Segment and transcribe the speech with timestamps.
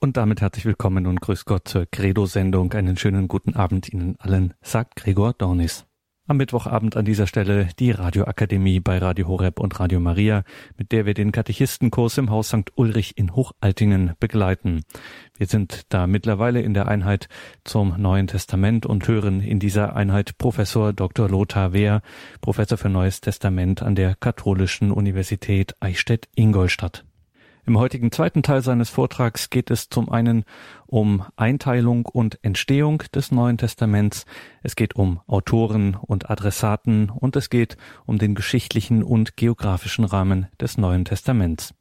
[0.00, 2.72] Und damit herzlich willkommen und grüß Gott zur Credo-Sendung.
[2.72, 5.86] Einen schönen guten Abend Ihnen allen, sagt Gregor Dornis.
[6.28, 10.44] Am Mittwochabend an dieser Stelle die Radioakademie bei Radio Horeb und Radio Maria,
[10.76, 12.70] mit der wir den Katechistenkurs im Haus St.
[12.76, 14.84] Ulrich in Hochaltingen begleiten.
[15.36, 17.28] Wir sind da mittlerweile in der Einheit
[17.64, 21.28] zum Neuen Testament und hören in dieser Einheit Professor Dr.
[21.28, 22.02] Lothar Wehr,
[22.40, 27.07] Professor für Neues Testament an der Katholischen Universität Eichstätt-Ingolstadt.
[27.68, 30.44] Im heutigen zweiten Teil seines Vortrags geht es zum einen
[30.86, 34.24] um Einteilung und Entstehung des Neuen Testaments,
[34.62, 37.76] es geht um Autoren und Adressaten und es geht
[38.06, 41.74] um den geschichtlichen und geografischen Rahmen des Neuen Testaments.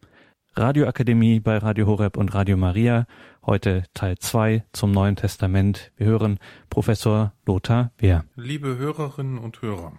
[0.58, 3.06] Radioakademie bei Radio Horeb und Radio Maria,
[3.46, 5.94] heute Teil 2 zum Neuen Testament.
[5.96, 6.38] Wir hören
[6.70, 8.26] Professor Lothar Wehr.
[8.36, 9.94] Liebe Hörerinnen und Hörer,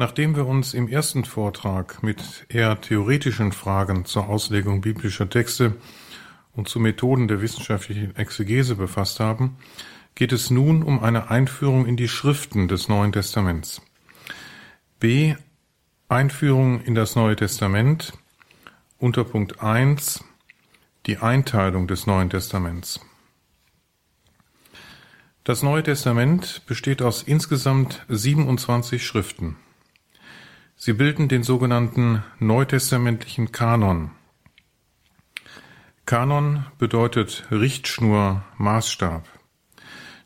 [0.00, 5.74] Nachdem wir uns im ersten Vortrag mit eher theoretischen Fragen zur Auslegung biblischer Texte
[6.54, 9.56] und zu Methoden der wissenschaftlichen Exegese befasst haben,
[10.14, 13.82] geht es nun um eine Einführung in die Schriften des Neuen Testaments.
[15.00, 15.34] B.
[16.08, 18.12] Einführung in das Neue Testament
[18.98, 20.22] unter Punkt 1
[21.06, 23.00] die Einteilung des Neuen Testaments.
[25.42, 29.56] Das Neue Testament besteht aus insgesamt 27 Schriften.
[30.80, 34.12] Sie bilden den sogenannten neutestamentlichen Kanon.
[36.06, 39.28] Kanon bedeutet Richtschnur, Maßstab.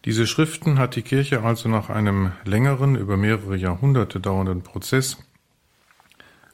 [0.05, 5.17] Diese Schriften hat die Kirche also nach einem längeren, über mehrere Jahrhunderte dauernden Prozess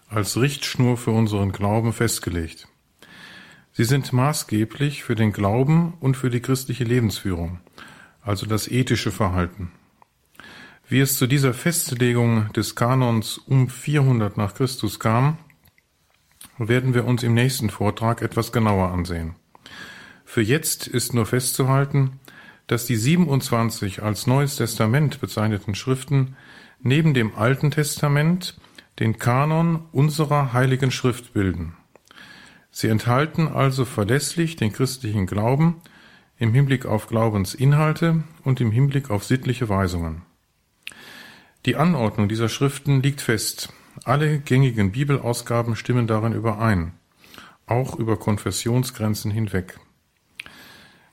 [0.09, 2.69] als Richtschnur für unseren Glauben festgelegt.
[3.73, 7.59] Sie sind maßgeblich für den Glauben und für die christliche Lebensführung,
[8.23, 9.73] also das ethische Verhalten.
[10.91, 15.37] Wie es zu dieser Festlegung des Kanons um 400 nach Christus kam,
[16.57, 19.35] werden wir uns im nächsten Vortrag etwas genauer ansehen.
[20.25, 22.19] Für jetzt ist nur festzuhalten,
[22.69, 26.37] dass die 27 als Neues Testament bezeichneten Schriften
[26.81, 28.59] neben dem Alten Testament
[28.99, 31.77] den Kanon unserer heiligen Schrift bilden.
[32.71, 35.83] Sie enthalten also verlässlich den christlichen Glauben
[36.39, 40.23] im Hinblick auf Glaubensinhalte und im Hinblick auf sittliche Weisungen.
[41.69, 43.75] Die Anordnung dieser Schriften liegt fest.
[44.05, 46.95] Alle gängigen Bibelausgaben stimmen darin überein,
[47.67, 49.79] auch über Konfessionsgrenzen hinweg.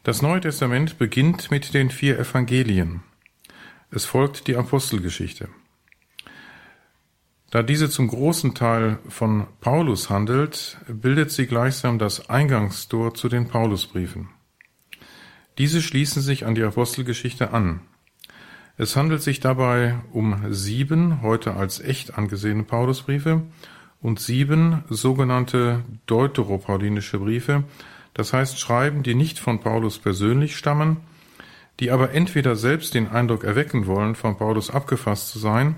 [0.04, 3.04] Das Neue Testament beginnt mit den vier Evangelien.
[3.92, 5.50] Es folgt die Apostelgeschichte.
[7.52, 13.50] Da diese zum großen Teil von Paulus handelt, bildet sie gleichsam das Eingangstor zu den
[13.50, 14.30] Paulusbriefen.
[15.58, 17.82] Diese schließen sich an die Apostelgeschichte an.
[18.78, 23.44] Es handelt sich dabei um sieben heute als echt angesehene Paulusbriefe
[24.02, 27.64] und sieben sogenannte deuteropaulinische Briefe,
[28.14, 30.98] das heißt Schreiben, die nicht von Paulus persönlich stammen,
[31.80, 35.76] die aber entweder selbst den Eindruck erwecken wollen, von Paulus abgefasst zu sein,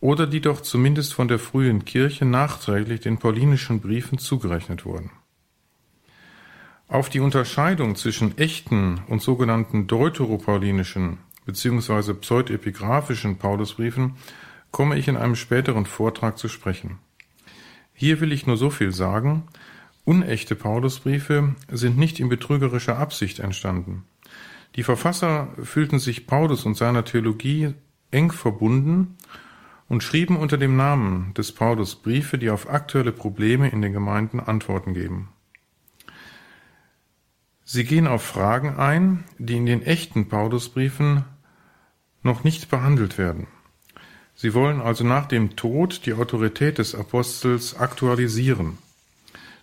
[0.00, 5.10] oder die doch zumindest von der frühen Kirche nachträglich den paulinischen Briefen zugerechnet wurden.
[6.88, 11.18] Auf die Unterscheidung zwischen echten und sogenannten deuteropaulinischen
[11.50, 12.14] bzw.
[12.14, 14.14] pseudepigraphischen Paulusbriefen
[14.70, 16.98] komme ich in einem späteren Vortrag zu sprechen.
[17.92, 19.42] Hier will ich nur so viel sagen,
[20.04, 24.04] unechte Paulusbriefe sind nicht in betrügerischer Absicht entstanden.
[24.76, 27.74] Die Verfasser fühlten sich Paulus und seiner Theologie
[28.12, 29.16] eng verbunden
[29.88, 34.38] und schrieben unter dem Namen des Paulus Briefe, die auf aktuelle Probleme in den Gemeinden
[34.38, 35.30] Antworten geben.
[37.64, 41.24] Sie gehen auf Fragen ein, die in den echten Paulusbriefen
[42.22, 43.46] noch nicht behandelt werden.
[44.34, 48.78] Sie wollen also nach dem Tod die Autorität des Apostels aktualisieren.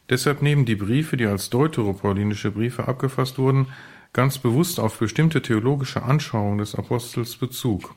[0.09, 3.67] Deshalb nehmen die Briefe, die als deuteropaulinische Briefe abgefasst wurden,
[4.13, 7.95] ganz bewusst auf bestimmte theologische Anschauungen des Apostels Bezug.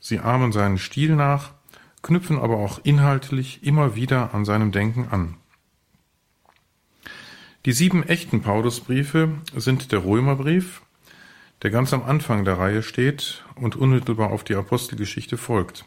[0.00, 1.52] Sie ahmen seinen Stil nach,
[2.02, 5.34] knüpfen aber auch inhaltlich immer wieder an seinem Denken an.
[7.64, 10.82] Die sieben echten Paulusbriefe sind der Römerbrief,
[11.62, 15.84] der ganz am Anfang der Reihe steht und unmittelbar auf die Apostelgeschichte folgt.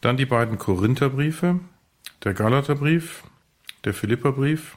[0.00, 1.60] Dann die beiden Korintherbriefe,
[2.24, 3.24] der Galaterbrief,
[3.84, 4.76] der Philipperbrief,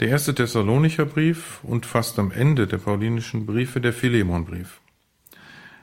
[0.00, 4.80] der erste Thessalonicher Brief und fast am Ende der paulinischen Briefe der Philemonbrief.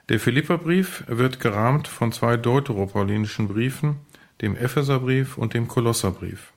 [0.09, 3.95] Der Philipperbrief wird gerahmt von zwei deuteropaulinischen Briefen,
[4.41, 6.51] dem Epheserbrief und dem Kolosserbrief.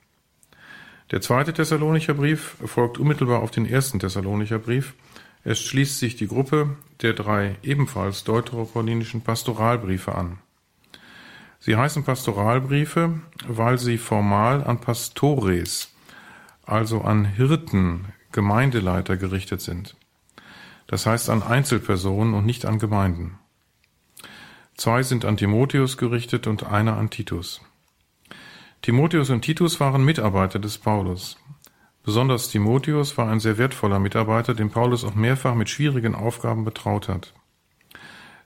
[1.13, 4.95] Der zweite Thessalonicher Brief folgt unmittelbar auf den ersten Thessalonicher Brief
[5.49, 10.39] es schließt sich die Gruppe der drei ebenfalls deuteropaulinischen Pastoralbriefe an.
[11.61, 15.95] Sie heißen Pastoralbriefe, weil sie formal an Pastores,
[16.65, 19.95] also an Hirten Gemeindeleiter gerichtet sind.
[20.89, 23.39] Das heißt an Einzelpersonen und nicht an Gemeinden.
[24.77, 27.61] Zwei sind an Timotheus gerichtet und einer an Titus.
[28.83, 31.39] Timotheus und Titus waren Mitarbeiter des Paulus.
[32.07, 37.09] Besonders Timotheus war ein sehr wertvoller Mitarbeiter, den Paulus auch mehrfach mit schwierigen Aufgaben betraut
[37.09, 37.35] hat.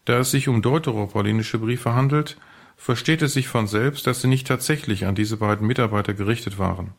[0.07, 2.39] Da es sich um deuteropaulinische Briefe handelt,
[2.79, 6.95] versteht es sich von selbst, dass sie nicht tatsächlich an diese beiden Mitarbeiter gerichtet waren.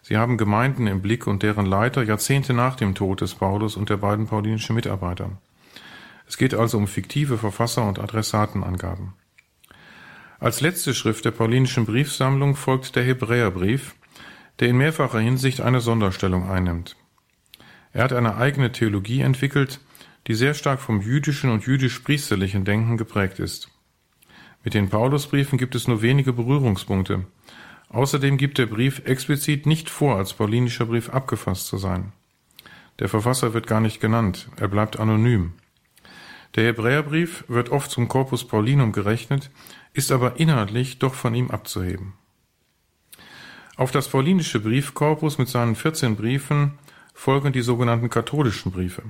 [0.00, 3.90] Sie haben Gemeinden im Blick und deren Leiter Jahrzehnte nach dem Tod des Paulus und
[3.90, 5.32] der beiden paulinischen Mitarbeiter.
[6.26, 9.12] Es geht also um fiktive Verfasser und Adressatenangaben.
[10.40, 13.94] Als letzte Schrift der paulinischen Briefsammlung folgt der Hebräerbrief,
[14.60, 16.96] der in mehrfacher Hinsicht eine Sonderstellung einnimmt.
[17.92, 19.80] Er hat eine eigene Theologie entwickelt,
[20.26, 23.70] die sehr stark vom jüdischen und jüdisch-priesterlichen Denken geprägt ist.
[24.64, 27.26] Mit den Paulusbriefen gibt es nur wenige Berührungspunkte.
[27.88, 32.12] Außerdem gibt der Brief explizit nicht vor, als paulinischer Brief abgefasst zu sein.
[32.98, 35.54] Der Verfasser wird gar nicht genannt, er bleibt anonym.
[36.56, 39.50] Der Hebräerbrief wird oft zum Corpus Paulinum gerechnet,
[39.92, 42.14] ist aber inhaltlich doch von ihm abzuheben.
[43.78, 46.72] Auf das paulinische Briefkorpus mit seinen 14 Briefen
[47.14, 49.04] folgen die sogenannten katholischen Briefe.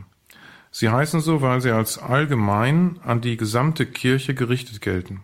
[0.71, 5.23] Sie heißen so, weil sie als allgemein an die gesamte Kirche gerichtet gelten.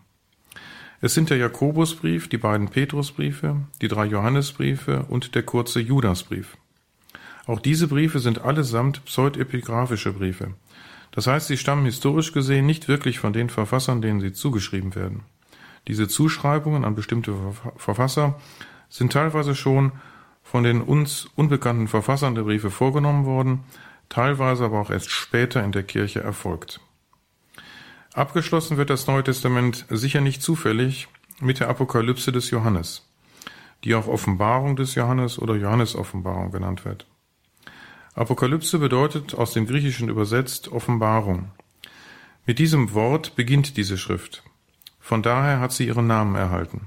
[1.03, 6.57] Es sind der Jakobusbrief, die beiden Petrusbriefe, die drei Johannesbriefe und der kurze Judasbrief.
[7.45, 10.55] Auch diese Briefe sind allesamt pseudepigraphische Briefe.
[11.11, 15.25] Das heißt, sie stammen historisch gesehen nicht wirklich von den Verfassern, denen sie zugeschrieben werden.
[15.87, 17.35] Diese Zuschreibungen an bestimmte
[17.77, 18.41] Verfasser
[18.89, 19.93] sind teilweise schon
[20.43, 23.65] von den uns unbekannten Verfassern der Briefe vorgenommen worden,
[24.09, 26.81] teilweise aber auch erst später in der Kirche erfolgt.
[28.13, 31.09] Abgeschlossen wird das Neue Testament sicher nicht zufällig
[31.41, 33.09] mit der Apokalypse des Johannes,
[33.83, 37.07] die auch Offenbarung des Johannes oder Johannes-Offenbarung genannt wird.
[38.15, 41.51] Apokalypse bedeutet aus dem Griechischen übersetzt Offenbarung.
[42.47, 44.45] Mit diesem Wort beginnt diese Schrift.
[45.01, 46.87] Von daher hat sie ihren Namen erhalten.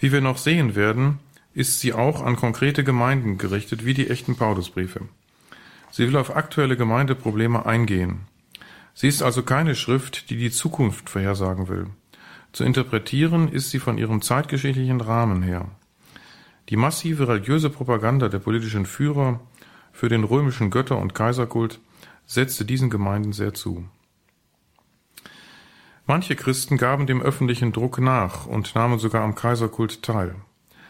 [0.00, 1.18] Wie wir noch sehen werden,
[1.52, 5.02] ist sie auch an konkrete Gemeinden gerichtet, wie die echten Paulusbriefe.
[5.90, 8.20] Sie will auf aktuelle Gemeindeprobleme eingehen.
[8.94, 11.86] Sie ist also keine Schrift, die die Zukunft vorhersagen will.
[12.52, 15.68] Zu interpretieren ist sie von ihrem zeitgeschichtlichen Rahmen her.
[16.70, 19.40] Die massive religiöse Propaganda der politischen Führer
[19.92, 21.78] für den römischen Götter- und Kaiserkult
[22.26, 23.84] setzte diesen Gemeinden sehr zu.
[26.06, 30.34] Manche Christen gaben dem öffentlichen Druck nach und nahmen sogar am Kaiserkult teil.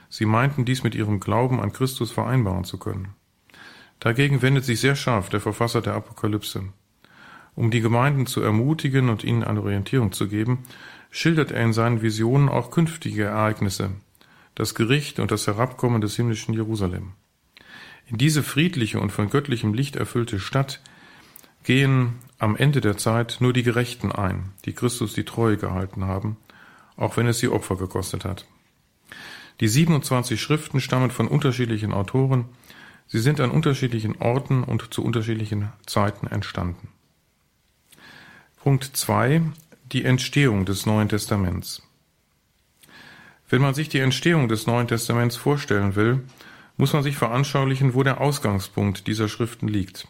[0.08, 3.14] Sie meinten dies mit ihrem Glauben an Christus vereinbaren zu können.
[4.00, 6.64] Dagegen wendet sich sehr scharf der Verfasser der Apokalypse.
[7.54, 10.64] Um die Gemeinden zu ermutigen und ihnen eine Orientierung zu geben,
[11.10, 13.90] schildert er in seinen Visionen auch künftige Ereignisse,
[14.54, 17.12] das Gericht und das Herabkommen des himmlischen Jerusalem.
[18.06, 20.80] In diese friedliche und von göttlichem Licht erfüllte Stadt
[21.62, 26.38] gehen am Ende der Zeit nur die Gerechten ein, die Christus die Treue gehalten haben,
[26.96, 28.46] auch wenn es sie Opfer gekostet hat.
[29.60, 32.46] Die 27 Schriften stammen von unterschiedlichen Autoren,
[33.06, 36.88] sie sind an unterschiedlichen Orten und zu unterschiedlichen Zeiten entstanden.
[38.62, 39.42] Punkt 2.
[39.92, 41.82] Die Entstehung des Neuen Testaments.
[43.50, 46.22] Wenn man sich die Entstehung des Neuen Testaments vorstellen will,
[46.78, 50.08] muss man sich veranschaulichen, wo der Ausgangspunkt dieser Schriften liegt.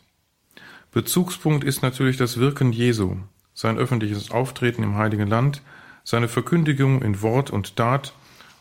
[0.93, 3.17] Bezugspunkt ist natürlich das Wirken Jesu,
[3.55, 5.63] sein öffentliches Auftreten im Heiligen Land,
[6.03, 8.13] seine Verkündigung in Wort und Tat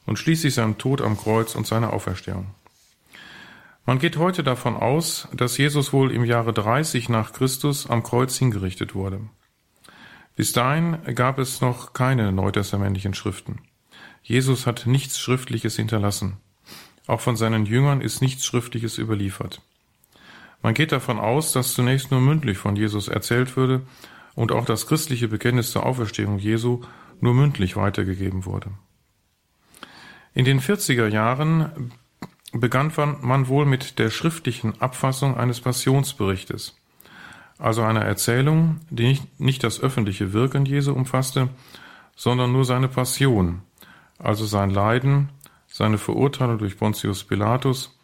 [0.05, 2.47] und schließlich sein Tod am Kreuz und seine Auferstehung.
[3.85, 8.37] Man geht heute davon aus, dass Jesus wohl im Jahre 30 nach Christus am Kreuz
[8.37, 9.21] hingerichtet wurde.
[10.35, 13.61] Bis dahin gab es noch keine neutestamentlichen Schriften.
[14.21, 16.37] Jesus hat nichts Schriftliches hinterlassen.
[17.07, 19.61] Auch von seinen Jüngern ist nichts Schriftliches überliefert.
[20.61, 23.81] Man geht davon aus, dass zunächst nur mündlich von Jesus erzählt würde
[24.35, 26.81] und auch das christliche Bekenntnis zur Auferstehung Jesu
[27.21, 28.71] nur mündlich weitergegeben wurde.
[30.33, 31.91] In den 40er Jahren
[32.51, 36.75] begann man wohl mit der schriftlichen Abfassung eines Passionsberichtes
[37.59, 41.49] also einer Erzählung, die nicht, nicht das öffentliche Wirken Jesu umfasste,
[42.15, 43.61] sondern nur seine Passion,
[44.17, 45.29] also sein Leiden,
[45.67, 47.98] seine Verurteilung durch Pontius Pilatus,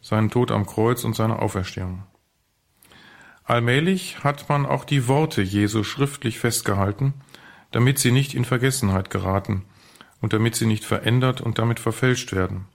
[0.00, 2.04] seinen Tod am Kreuz und seine Auferstehung.
[3.44, 7.14] Allmählich hat man auch die Worte Jesu schriftlich festgehalten,
[7.72, 9.64] damit sie nicht in Vergessenheit geraten
[10.20, 12.66] und damit sie nicht verändert und damit verfälscht werden.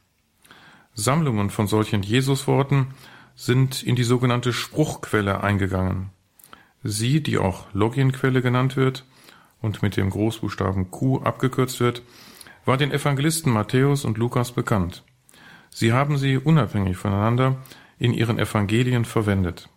[0.93, 2.87] Sammlungen von solchen Jesusworten
[3.35, 6.09] sind in die sogenannte Spruchquelle eingegangen.
[6.83, 9.05] Sie, die auch Loginquelle genannt wird
[9.61, 12.01] und mit dem Großbuchstaben Q abgekürzt wird,
[12.65, 15.04] war den Evangelisten Matthäus und Lukas bekannt.
[15.77, 17.57] Sie haben sie unabhängig voneinander
[17.99, 19.67] in ihren Evangelien verwendet.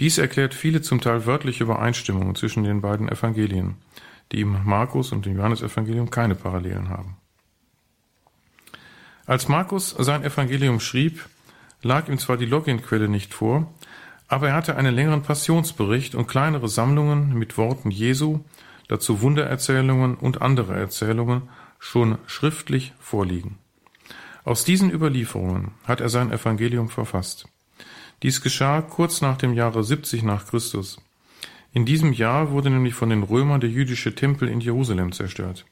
[0.00, 3.76] Dies erklärt viele zum Teil wörtliche Übereinstimmungen zwischen den beiden Evangelien,
[4.32, 7.18] die im Markus und im Johannesevangelium keine Parallelen haben.
[9.26, 11.28] Als Markus sein Evangelium schrieb,
[11.82, 13.74] lag ihm zwar die Loginquelle nicht vor,
[14.26, 18.40] aber er hatte einen längeren Passionsbericht und kleinere Sammlungen mit Worten Jesu,
[18.88, 21.42] dazu Wundererzählungen und andere Erzählungen
[21.78, 23.58] schon schriftlich vorliegen.
[24.44, 27.48] Aus diesen Überlieferungen hat er sein Evangelium verfasst.
[28.22, 31.00] Dies geschah kurz nach dem Jahre 70 nach Christus.
[31.72, 35.64] In diesem Jahr wurde nämlich von den Römern der jüdische Tempel in Jerusalem zerstört.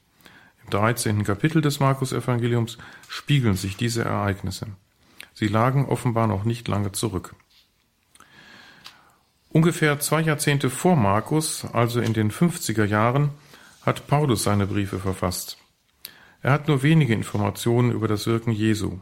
[0.63, 1.23] Im 13.
[1.23, 4.67] Kapitel des Markus-Evangeliums spiegeln sich diese Ereignisse.
[5.33, 7.35] Sie lagen offenbar noch nicht lange zurück.
[9.49, 13.29] Ungefähr zwei Jahrzehnte vor Markus, also in den 50er Jahren,
[13.83, 15.57] hat Paulus seine Briefe verfasst.
[16.43, 18.99] Er hat nur wenige Informationen über das Wirken Jesu.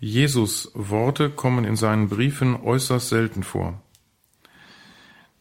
[0.00, 3.80] Jesus Worte kommen in seinen Briefen äußerst selten vor.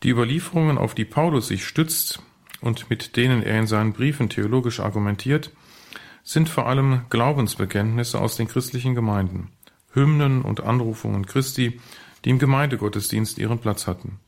[0.03, 2.21] Die Überlieferungen, auf die Paulus sich stützt
[2.61, 5.51] und mit denen er in seinen Briefen theologisch argumentiert,
[6.23, 9.49] sind vor allem Glaubensbekenntnisse aus den christlichen Gemeinden,
[9.93, 11.81] Hymnen und Anrufungen Christi,
[12.23, 14.19] die im Gemeindegottesdienst ihren Platz hatten.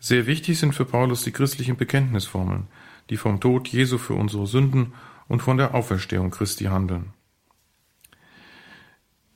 [0.00, 2.68] Sehr wichtig sind für Paulus die christlichen Bekenntnisformeln,
[3.10, 4.94] die vom Tod Jesu für unsere Sünden
[5.28, 7.12] und von der Auferstehung Christi handeln.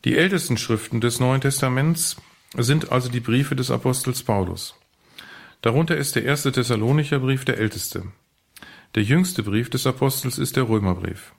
[0.04, 2.16] Die ältesten Schriften des Neuen Testaments
[2.56, 4.74] sind also die Briefe des Apostels Paulus.
[5.60, 8.04] Darunter ist der erste Thessalonicher Brief der älteste.
[8.94, 11.34] Der jüngste Brief des Apostels ist der Römerbrief.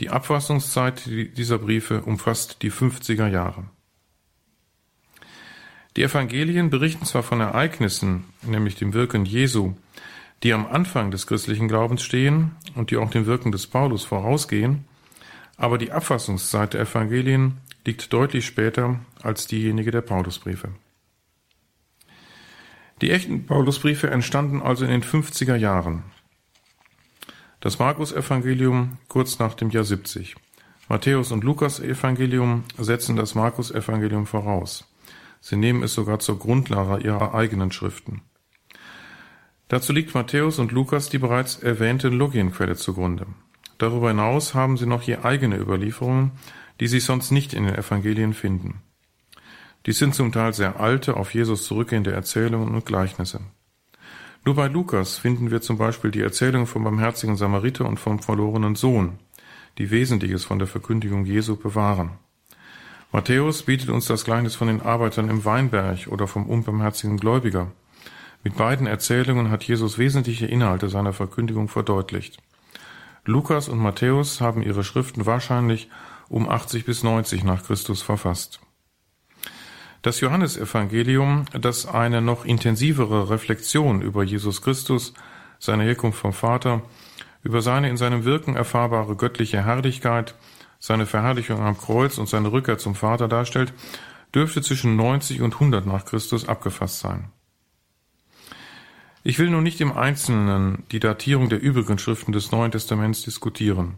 [0.00, 3.64] Die Abfassungszeit dieser Briefe umfasst die 50er Jahre.
[5.96, 9.74] Die Evangelien berichten zwar von Ereignissen, nämlich dem Wirken Jesu,
[10.42, 14.84] die am Anfang des christlichen Glaubens stehen und die auch dem Wirken des Paulus vorausgehen,
[15.56, 20.70] aber die Abfassungszeit der Evangelien liegt deutlich später als diejenige der Paulusbriefe.
[23.02, 26.04] Die echten Paulusbriefe entstanden also in den 50er Jahren.
[27.60, 30.36] Das Markus-Evangelium kurz nach dem Jahr 70.
[30.88, 34.84] Matthäus und Lukas-Evangelium setzen das Markus-Evangelium voraus.
[35.40, 38.22] Sie nehmen es sogar zur Grundlage ihrer eigenen Schriften.
[39.68, 43.26] Dazu liegt Matthäus und Lukas die bereits erwähnte Logienquelle zugrunde.
[43.78, 46.32] Darüber hinaus haben sie noch je eigene Überlieferungen,
[46.80, 48.82] die sich sonst nicht in den Evangelien finden.
[49.86, 53.40] Dies sind zum Teil sehr alte, auf Jesus zurückgehende Erzählungen und Gleichnisse.
[54.44, 58.76] Nur bei Lukas finden wir zum Beispiel die Erzählung vom barmherzigen Samariter und vom verlorenen
[58.76, 59.18] Sohn,
[59.78, 62.12] die Wesentliches von der Verkündigung Jesu bewahren.
[63.12, 67.72] Matthäus bietet uns das Gleichnis von den Arbeitern im Weinberg oder vom unbarmherzigen Gläubiger.
[68.46, 72.38] Mit beiden Erzählungen hat Jesus wesentliche Inhalte seiner Verkündigung verdeutlicht.
[73.24, 75.90] Lukas und Matthäus haben ihre Schriften wahrscheinlich
[76.28, 78.60] um 80 bis 90 nach Christus verfasst.
[80.02, 85.12] Das Johannesevangelium, das eine noch intensivere Reflexion über Jesus Christus,
[85.58, 86.82] seine Herkunft vom Vater,
[87.42, 90.36] über seine in seinem Wirken erfahrbare göttliche Herrlichkeit,
[90.78, 93.74] seine Verherrlichung am Kreuz und seine Rückkehr zum Vater darstellt,
[94.32, 97.32] dürfte zwischen 90 und 100 nach Christus abgefasst sein.
[99.28, 103.96] Ich will nun nicht im Einzelnen die Datierung der übrigen Schriften des Neuen Testaments diskutieren.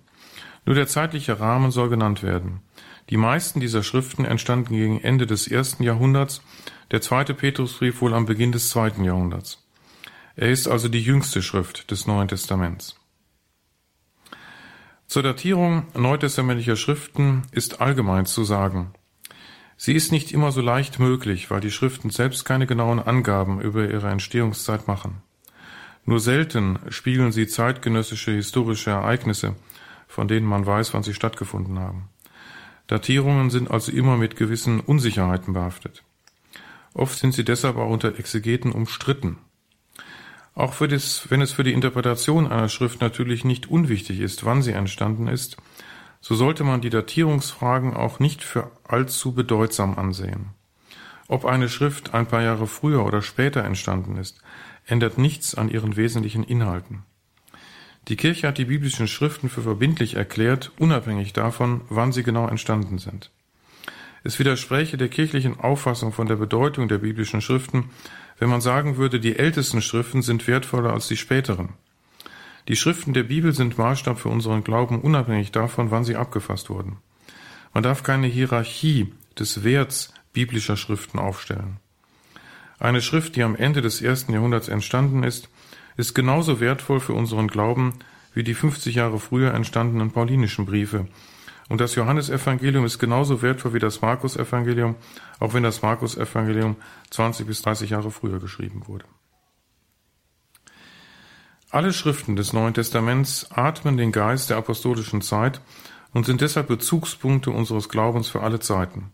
[0.65, 2.63] Nur der zeitliche Rahmen soll genannt werden.
[3.11, 6.41] Die meisten dieser Schriften entstanden gegen Ende des ersten Jahrhunderts,
[6.93, 9.63] der zweite Petrusbrief wohl am Beginn des zweiten Jahrhunderts.
[10.35, 12.97] Er ist also die jüngste Schrift des Neuen Testaments.
[15.09, 18.95] Zur Datierung neutestamentlicher Schriften ist allgemein zu sagen.
[19.81, 23.89] Sie ist nicht immer so leicht möglich, weil die Schriften selbst keine genauen Angaben über
[23.89, 25.23] ihre Entstehungszeit machen.
[26.05, 29.55] Nur selten spiegeln sie zeitgenössische historische Ereignisse,
[30.09, 32.09] von denen man weiß, wann sie stattgefunden haben.
[32.89, 36.03] Datierungen sind also immer mit gewissen Unsicherheiten behaftet.
[36.93, 39.39] Oft sind sie deshalb auch unter Exegeten umstritten.
[40.57, 44.73] Auch das, wenn es für die Interpretation einer Schrift natürlich nicht unwichtig ist, wann sie
[44.73, 45.57] entstanden ist,
[46.21, 50.51] so sollte man die Datierungsfragen auch nicht für allzu bedeutsam ansehen.
[51.29, 54.41] Ob eine Schrift ein paar Jahre früher oder später entstanden ist,
[54.87, 57.05] ändert nichts an ihren wesentlichen Inhalten.
[58.09, 62.97] Die Kirche hat die biblischen Schriften für verbindlich erklärt, unabhängig davon, wann sie genau entstanden
[62.97, 63.31] sind.
[64.25, 67.91] Es widerspräche der kirchlichen Auffassung von der Bedeutung der biblischen Schriften,
[68.39, 71.75] wenn man sagen würde, die ältesten Schriften sind wertvoller als die späteren.
[72.69, 76.99] Die Schriften der Bibel sind Maßstab für unseren Glauben, unabhängig davon, wann sie abgefasst wurden.
[77.73, 81.79] Man darf keine Hierarchie des Werts biblischer Schriften aufstellen.
[82.79, 85.49] Eine Schrift, die am Ende des ersten Jahrhunderts entstanden ist,
[85.97, 87.95] ist genauso wertvoll für unseren Glauben
[88.35, 91.09] wie die 50 Jahre früher entstandenen paulinischen Briefe
[91.71, 94.95] Und das Johannesevangelium ist genauso wertvoll wie das Markus-Evangelium,
[95.41, 96.77] auch wenn das Markus-Evangelium
[97.11, 99.07] 20 bis 30 Jahre früher geschrieben wurde.
[101.71, 105.61] Alle Schriften des Neuen Testaments atmen den Geist der apostolischen Zeit
[106.15, 109.11] und sind deshalb Bezugspunkte unseres Glaubens für alle Zeiten.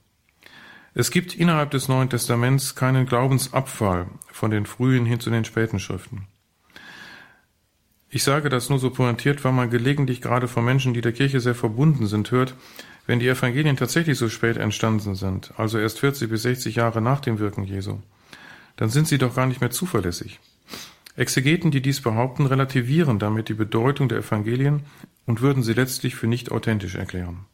[0.95, 5.81] Es gibt innerhalb des Neuen Testaments keinen Glaubensabfall von den frühen hin zu den späten
[5.81, 6.29] Schriften.
[8.09, 11.41] Ich sage das nur so pointiert, weil man gelegentlich gerade von Menschen, die der Kirche
[11.41, 12.55] sehr verbunden sind, hört,
[13.07, 17.19] wenn die Evangelien tatsächlich so spät entstanden sind, also erst 40 bis 60 Jahre nach
[17.19, 17.99] dem Wirken Jesu,
[18.77, 20.39] dann sind sie doch gar nicht mehr zuverlässig.
[21.17, 24.83] Exegeten, die dies behaupten, relativieren damit die Bedeutung der Evangelien
[25.27, 27.47] und würden sie letztlich für nicht authentisch erklären.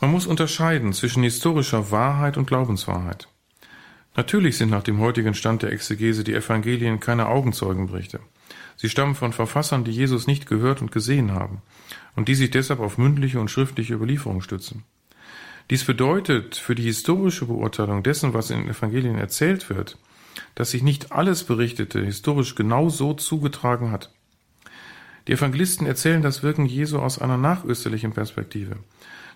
[0.00, 3.28] Man muss unterscheiden zwischen historischer Wahrheit und Glaubenswahrheit.
[4.16, 8.20] Natürlich sind nach dem heutigen Stand der Exegese die Evangelien keine Augenzeugenberichte.
[8.76, 11.62] Sie stammen von Verfassern, die Jesus nicht gehört und gesehen haben
[12.16, 14.84] und die sich deshalb auf mündliche und schriftliche Überlieferung stützen.
[15.70, 19.98] Dies bedeutet für die historische Beurteilung dessen, was in den Evangelien erzählt wird,
[20.54, 24.10] dass sich nicht alles Berichtete historisch genau so zugetragen hat.
[25.28, 28.76] Die Evangelisten erzählen das Wirken Jesu aus einer nachösterlichen Perspektive.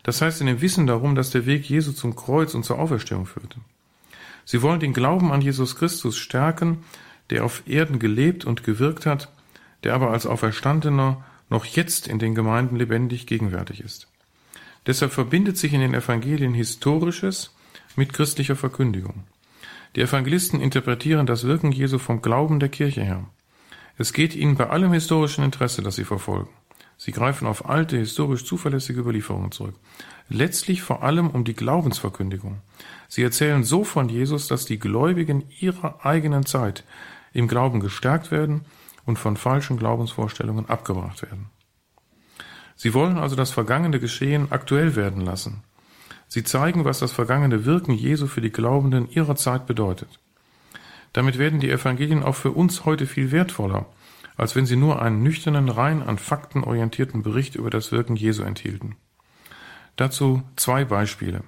[0.03, 3.27] Das heißt in dem Wissen darum, dass der Weg Jesu zum Kreuz und zur Auferstehung
[3.27, 3.59] führte.
[4.45, 6.85] Sie wollen den Glauben an Jesus Christus stärken
[7.31, 9.29] der auf Erden gelebt und gewirkt hat,
[9.85, 14.09] der aber als Auferstandener noch jetzt in den Gemeinden lebendig gegenwärtig ist.
[14.87, 17.55] Deshalb verbindet sich in den Evangelien Historisches
[17.97, 19.25] mit christlicher Verkündigung.
[19.97, 23.25] Die Evangelisten interpretieren das Wirken Jesu vom Glauben der Kirche her.
[23.97, 26.51] Es geht ihnen bei allem historischen Interesse, das sie verfolgen.
[26.99, 29.75] Sie greifen auf alte, historisch zuverlässige Überlieferungen zurück.
[30.29, 32.61] Letztlich vor allem um die Glaubensverkündigung.
[33.09, 36.85] Sie erzählen so von Jesus, dass die Gläubigen ihrer eigenen Zeit
[37.33, 38.67] im Glauben gestärkt werden
[39.07, 41.47] und von falschen Glaubensvorstellungen abgebracht werden.
[42.75, 45.63] Sie wollen also das vergangene Geschehen aktuell werden lassen.
[46.29, 50.19] Sie zeigen, was das vergangene Wirken Jesu für die Glaubenden ihrer Zeit bedeutet.
[51.13, 53.87] Damit werden die Evangelien auch für uns heute viel wertvoller,
[54.37, 58.43] als wenn sie nur einen nüchternen, rein an Fakten orientierten Bericht über das Wirken Jesu
[58.43, 58.97] enthielten.
[59.97, 61.43] Dazu zwei Beispiele.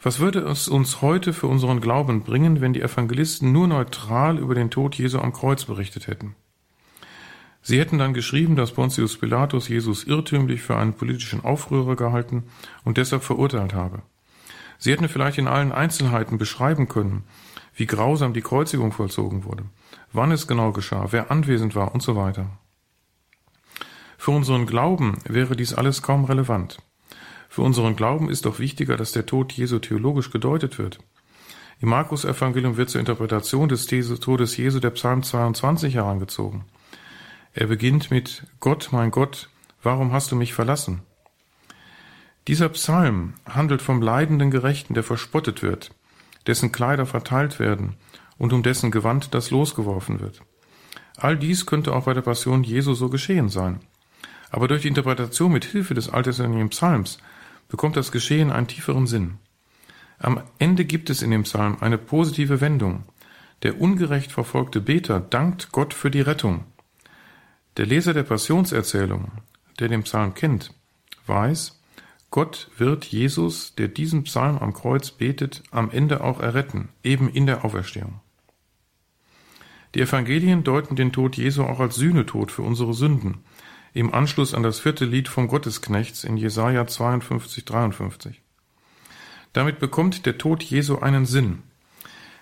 [0.00, 4.54] Was würde es uns heute für unseren Glauben bringen, wenn die Evangelisten nur neutral über
[4.54, 6.34] den Tod Jesu am Kreuz berichtet hätten?
[7.62, 12.44] Sie hätten dann geschrieben, dass Pontius Pilatus Jesus irrtümlich für einen politischen Aufrührer gehalten
[12.84, 14.02] und deshalb verurteilt habe.
[14.78, 17.22] Sie hätten vielleicht in allen Einzelheiten beschreiben können,
[17.74, 19.64] wie grausam die Kreuzigung vollzogen wurde,
[20.12, 22.46] wann es genau geschah, wer anwesend war und so weiter.
[24.18, 26.78] Für unseren Glauben wäre dies alles kaum relevant.
[27.48, 30.98] Für unseren Glauben ist doch wichtiger, dass der Tod Jesu theologisch gedeutet wird.
[31.80, 36.64] Im Markus-Evangelium wird zur Interpretation des Todes Jesu der Psalm 22 herangezogen.
[37.54, 39.50] Er beginnt mit Gott, mein Gott,
[39.82, 41.02] warum hast du mich verlassen?
[42.48, 45.94] Dieser Psalm handelt vom leidenden Gerechten, der verspottet wird,
[46.46, 47.96] dessen Kleider verteilt werden
[48.38, 50.42] und um dessen Gewand das losgeworfen wird.
[51.16, 53.80] All dies könnte auch bei der Passion Jesu so geschehen sein.
[54.50, 57.18] Aber durch die Interpretation mit Hilfe des alttestamentlichen Psalms
[57.68, 59.38] bekommt das Geschehen einen tieferen Sinn.
[60.18, 63.04] Am Ende gibt es in dem Psalm eine positive Wendung.
[63.62, 66.64] Der ungerecht verfolgte Beter dankt Gott für die Rettung.
[67.78, 69.32] Der Leser der Passionserzählung,
[69.78, 70.74] der den Psalm kennt,
[71.26, 71.80] weiß,
[72.30, 77.46] Gott wird Jesus, der diesen Psalm am Kreuz betet, am Ende auch erretten, eben in
[77.46, 78.20] der Auferstehung.
[79.94, 83.38] Die Evangelien deuten den Tod Jesu auch als Sühnetod für unsere Sünden,
[83.94, 88.42] im Anschluss an das vierte Lied vom Gottesknechts in Jesaja 52, 53.
[89.52, 91.62] Damit bekommt der Tod Jesu einen Sinn.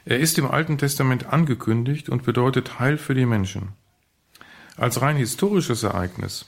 [0.04, 3.74] Er ist im Alten Testament angekündigt und bedeutet Heil für die Menschen.
[4.80, 6.46] Als rein historisches Ereignis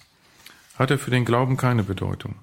[0.79, 2.37] hat er für den Glauben keine Bedeutung.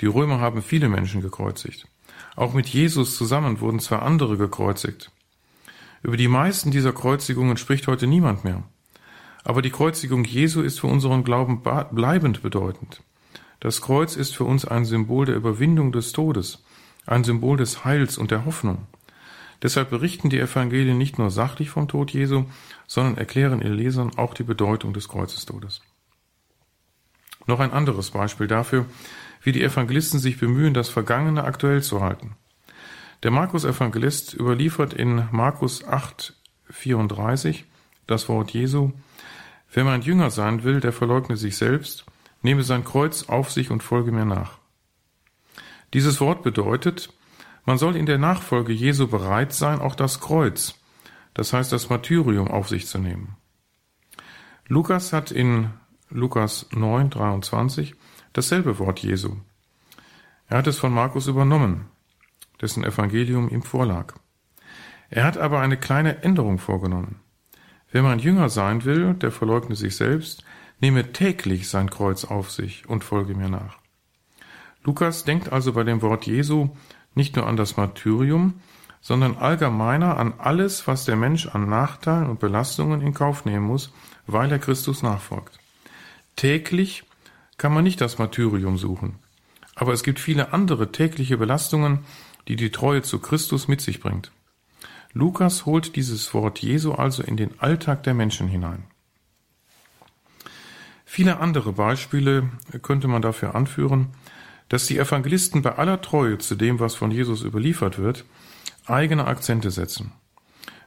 [0.00, 1.88] Die Römer haben viele Menschen gekreuzigt.
[2.36, 5.10] Auch mit Jesus zusammen wurden zwar andere gekreuzigt.
[6.04, 8.62] Über die meisten dieser Kreuzigungen spricht heute niemand mehr.
[9.42, 13.02] Aber die Kreuzigung Jesu ist für unseren Glauben bleibend bedeutend.
[13.58, 16.62] Das Kreuz ist für uns ein Symbol der Überwindung des Todes,
[17.06, 18.86] ein Symbol des Heils und der Hoffnung.
[19.62, 22.44] Deshalb berichten die Evangelien nicht nur sachlich vom Tod Jesu,
[22.86, 25.80] sondern erklären ihren Lesern auch die Bedeutung des Kreuzestodes.
[27.46, 28.86] Noch ein anderes Beispiel dafür,
[29.42, 32.36] wie die Evangelisten sich bemühen, das Vergangene aktuell zu halten.
[33.22, 36.34] Der Markus-Evangelist überliefert in Markus 8,
[36.70, 37.64] 34
[38.06, 38.92] das Wort Jesu,
[39.72, 42.06] Wer mein Jünger sein will, der verleugne sich selbst,
[42.42, 44.58] nehme sein Kreuz auf sich und folge mir nach.
[45.92, 47.12] Dieses Wort bedeutet,
[47.68, 50.80] man soll in der Nachfolge Jesu bereit sein, auch das Kreuz,
[51.34, 53.36] das heißt das Martyrium, auf sich zu nehmen.
[54.68, 55.68] Lukas hat in
[56.08, 57.94] Lukas 9, 23
[58.32, 59.36] dasselbe Wort Jesu.
[60.46, 61.90] Er hat es von Markus übernommen,
[62.58, 64.14] dessen Evangelium ihm vorlag.
[65.10, 67.20] Er hat aber eine kleine Änderung vorgenommen.
[67.92, 70.42] Wenn man Jünger sein will, der verleugne sich selbst,
[70.80, 73.76] nehme täglich sein Kreuz auf sich und folge mir nach.
[74.84, 76.70] Lukas denkt also bei dem Wort Jesu
[77.18, 78.54] nicht nur an das Martyrium,
[79.02, 83.92] sondern allgemeiner an alles, was der Mensch an Nachteilen und Belastungen in Kauf nehmen muss,
[84.26, 85.58] weil er Christus nachfolgt.
[86.36, 87.02] Täglich
[87.58, 89.16] kann man nicht das Martyrium suchen,
[89.74, 92.00] aber es gibt viele andere tägliche Belastungen,
[92.46, 94.30] die die Treue zu Christus mit sich bringt.
[95.12, 98.84] Lukas holt dieses Wort Jesu also in den Alltag der Menschen hinein.
[101.04, 102.48] Viele andere Beispiele
[102.82, 104.08] könnte man dafür anführen,
[104.68, 108.24] dass die Evangelisten bei aller Treue zu dem, was von Jesus überliefert wird,
[108.86, 110.12] eigene Akzente setzen.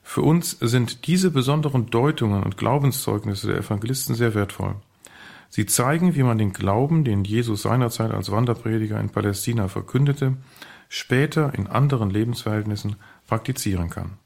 [0.03, 4.75] Für uns sind diese besonderen Deutungen und Glaubenszeugnisse der Evangelisten sehr wertvoll.
[5.49, 10.37] Sie zeigen, wie man den Glauben, den Jesus seinerzeit als Wanderprediger in Palästina verkündete,
[10.89, 12.95] später in anderen Lebensverhältnissen
[13.27, 14.17] praktizieren kann.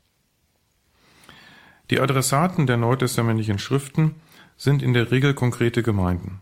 [1.89, 4.15] Die Adressaten der neutestamentlichen Schriften
[4.57, 6.41] sind in der Regel konkrete Gemeinden.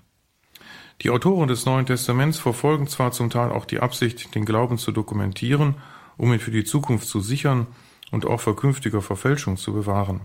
[1.02, 4.92] Die Autoren des Neuen Testaments verfolgen zwar zum Teil auch die Absicht, den Glauben zu
[4.92, 5.76] dokumentieren,
[6.18, 7.68] um ihn für die Zukunft zu sichern
[8.12, 10.22] und auch vor künftiger Verfälschung zu bewahren.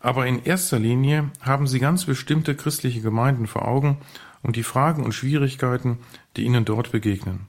[0.00, 3.98] Aber in erster Linie haben sie ganz bestimmte christliche Gemeinden vor Augen
[4.42, 5.98] und die Fragen und Schwierigkeiten,
[6.36, 7.46] die ihnen dort begegnen.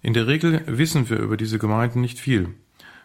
[0.00, 2.54] In der Regel wissen wir über diese Gemeinden nicht viel.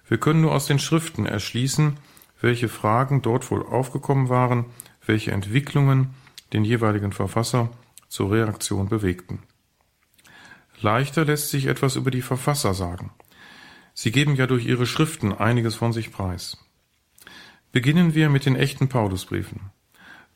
[0.08, 1.98] Wir können nur aus den Schriften erschließen,
[2.40, 4.66] welche Fragen dort wohl aufgekommen waren,
[5.06, 6.12] welche Entwicklungen
[6.54, 7.70] den jeweiligen Verfasser
[8.16, 9.44] zur Reaktion bewegten.
[10.80, 13.12] Leichter lässt sich etwas über die Verfasser sagen.
[13.94, 16.58] Sie geben ja durch ihre Schriften einiges von sich preis.
[17.74, 19.72] Beginnen wir mit den echten Paulusbriefen.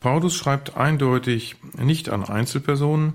[0.02, 3.14] Paulus schreibt eindeutig nicht an Einzelpersonen,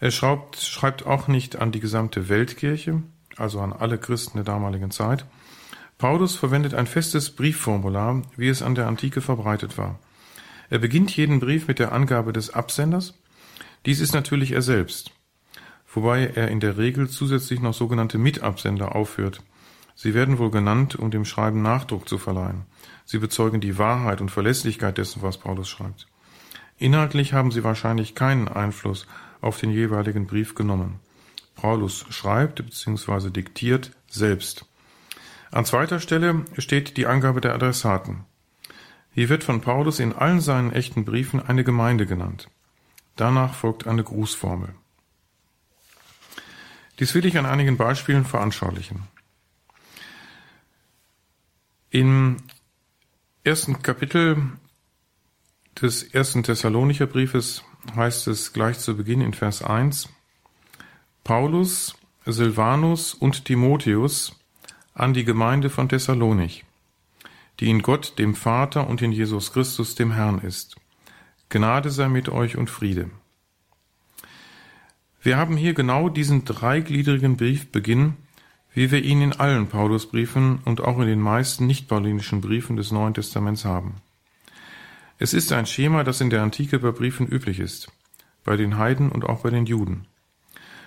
[0.00, 3.02] er schreibt, schreibt auch nicht an die gesamte Weltkirche,
[3.36, 5.26] also an alle Christen der damaligen Zeit.
[5.98, 9.98] Paulus verwendet ein festes Briefformular, wie es an der Antike verbreitet war.
[10.70, 13.17] Er beginnt jeden Brief mit der Angabe des Absenders.
[13.88, 15.12] Dies ist natürlich er selbst,
[15.90, 19.42] wobei er in der Regel zusätzlich noch sogenannte Mitabsender aufführt.
[19.94, 22.66] Sie werden wohl genannt, um dem Schreiben Nachdruck zu verleihen.
[23.06, 26.06] Sie bezeugen die Wahrheit und Verlässlichkeit dessen, was Paulus schreibt.
[26.76, 29.06] Inhaltlich haben sie wahrscheinlich keinen Einfluss
[29.40, 31.00] auf den jeweiligen Brief genommen.
[31.54, 33.30] Paulus schreibt bzw.
[33.30, 34.66] diktiert selbst.
[35.50, 38.26] An zweiter Stelle steht die Angabe der Adressaten.
[39.12, 42.50] Hier wird von Paulus in allen seinen echten Briefen eine Gemeinde genannt.
[43.18, 44.72] Danach folgt eine Grußformel.
[47.00, 49.08] Dies will ich an einigen Beispielen veranschaulichen.
[51.90, 52.36] Im
[53.42, 54.52] ersten Kapitel
[55.82, 57.64] des ersten Thessalonicher Briefes
[57.96, 60.08] heißt es gleich zu Beginn in Vers 1,
[61.24, 64.38] Paulus, Silvanus und Timotheus
[64.94, 66.64] an die Gemeinde von Thessalonich,
[67.58, 70.76] die in Gott, dem Vater und in Jesus Christus, dem Herrn ist.
[71.48, 73.10] Gnade sei mit euch und Friede.
[75.22, 78.16] Wir haben hier genau diesen dreigliedrigen Briefbeginn
[78.78, 83.12] wie wir ihn in allen Paulusbriefen und auch in den meisten nicht-paulinischen Briefen des Neuen
[83.12, 83.96] Testaments haben.
[85.18, 87.90] Es ist ein Schema, das in der Antike bei Briefen üblich ist,
[88.44, 90.06] bei den Heiden und auch bei den Juden.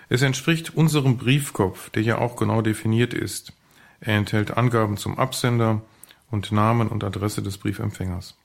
[0.07, 3.51] Es entspricht unserem Briefkopf, der ja auch genau definiert ist.
[3.99, 5.81] Er enthält Angaben zum Absender
[6.29, 8.37] und Namen und Adresse des Briefempfängers.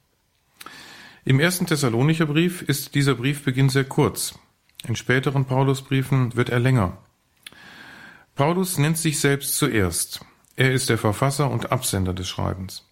[1.28, 4.38] Im ersten Thessalonicher Brief ist dieser Briefbeginn sehr kurz.
[4.86, 6.98] In späteren Paulusbriefen wird er länger.
[8.36, 10.20] Paulus nennt sich selbst zuerst.
[10.54, 12.88] Er ist der Verfasser und Absender des Schreibens.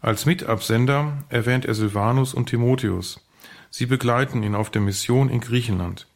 [0.00, 3.20] Als Mitabsender erwähnt er Silvanus und Timotheus.
[3.68, 6.06] Sie begleiten ihn auf der Mission in Griechenland.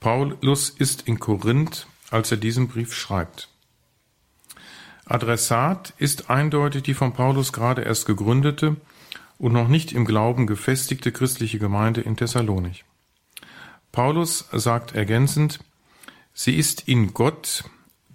[0.00, 3.50] Paulus ist in Korinth, als er diesen Brief schreibt.
[5.04, 8.78] Adressat ist eindeutig die von Paulus gerade erst gegründete
[9.38, 12.84] und noch nicht im Glauben gefestigte christliche Gemeinde in Thessalonich.
[13.90, 15.60] Paulus sagt ergänzend,
[16.32, 17.64] sie ist in Gott,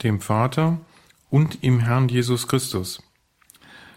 [0.03, 0.79] dem Vater
[1.29, 3.03] und im Herrn Jesus Christus.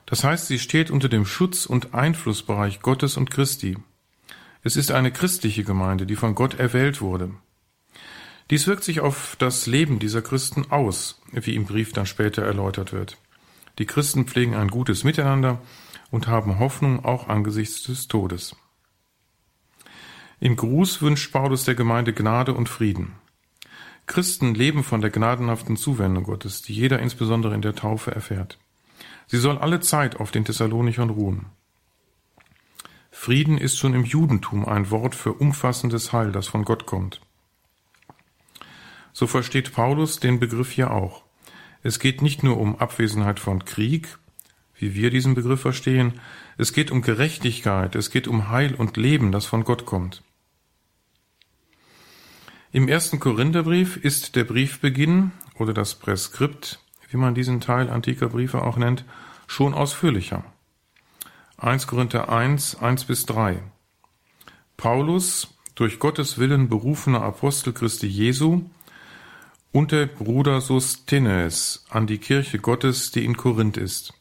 [0.06, 3.78] Das heißt, sie steht unter dem Schutz und Einflussbereich Gottes und Christi.
[4.62, 7.30] Es ist eine christliche Gemeinde, die von Gott erwählt wurde.
[8.50, 12.92] Dies wirkt sich auf das Leben dieser Christen aus, wie im Brief dann später erläutert
[12.92, 13.16] wird.
[13.78, 15.62] Die Christen pflegen ein gutes Miteinander
[16.10, 18.56] und haben Hoffnung auch angesichts des Todes.
[20.40, 23.12] Im Gruß wünscht Paulus der Gemeinde Gnade und Frieden.
[24.06, 28.58] Christen leben von der gnadenhaften Zuwendung Gottes, die jeder insbesondere in der Taufe erfährt.
[29.26, 31.46] Sie soll alle Zeit auf den Thessalonichern ruhen.
[33.10, 37.20] Frieden ist schon im Judentum ein Wort für umfassendes Heil, das von Gott kommt.
[39.12, 41.24] so versteht Paulus den Begriff hier auch.
[41.82, 44.18] Es geht nicht nur um Abwesenheit von Krieg,
[44.80, 46.20] wie wir diesen Begriff verstehen,
[46.56, 50.22] es geht um Gerechtigkeit, es geht um Heil und Leben, das von Gott kommt.
[52.72, 58.62] Im ersten Korintherbrief ist der Briefbeginn oder das Präskript, wie man diesen Teil antiker Briefe
[58.62, 59.04] auch nennt,
[59.46, 60.44] schon ausführlicher.
[61.58, 63.60] 1 Korinther 1, 1 bis 3.
[64.76, 68.62] Paulus, durch Gottes Willen berufener Apostel Christi Jesu,
[69.72, 74.14] und der Bruder Sosthenes an die Kirche Gottes, die in Korinth ist,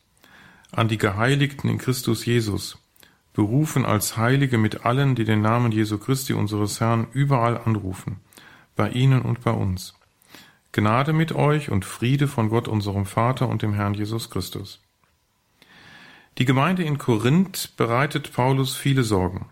[0.72, 2.78] an die Geheiligten in Christus Jesus,
[3.34, 8.18] berufen als Heilige mit allen, die den Namen Jesu Christi unseres Herrn überall anrufen,
[8.76, 9.94] bei ihnen und bei uns.
[10.72, 14.82] Gnade mit euch und Friede von Gott unserem Vater und dem Herrn Jesus Christus.
[16.38, 19.48] Die Gemeinde in Korinth bereitet Paulus viele Sorgen.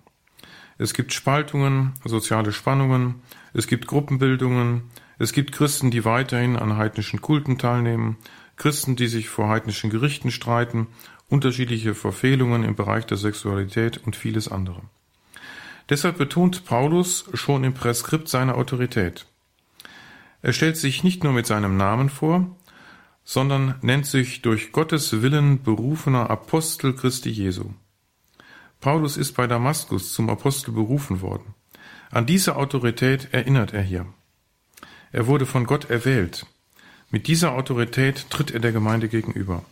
[0.77, 3.15] Es gibt Spaltungen, soziale Spannungen,
[3.53, 4.83] es gibt Gruppenbildungen,
[5.17, 8.17] es gibt Christen, die weiterhin an heidnischen Kulten teilnehmen,
[8.57, 10.87] Christen, die sich vor heidnischen Gerichten streiten,
[11.29, 14.81] unterschiedliche Verfehlungen im Bereich der Sexualität und vieles andere.
[15.89, 19.25] Deshalb betont Paulus schon im Präskript seine Autorität.
[20.41, 22.55] Er stellt sich nicht nur mit seinem Namen vor,
[23.23, 27.71] sondern nennt sich durch Gottes Willen berufener Apostel Christi Jesu.
[28.79, 31.55] Paulus ist bei Damaskus zum Apostel berufen worden.
[32.09, 34.05] An diese Autorität erinnert er hier.
[35.11, 36.45] Er wurde von Gott erwählt.
[37.09, 39.63] Mit dieser Autorität tritt er der Gemeinde gegenüber.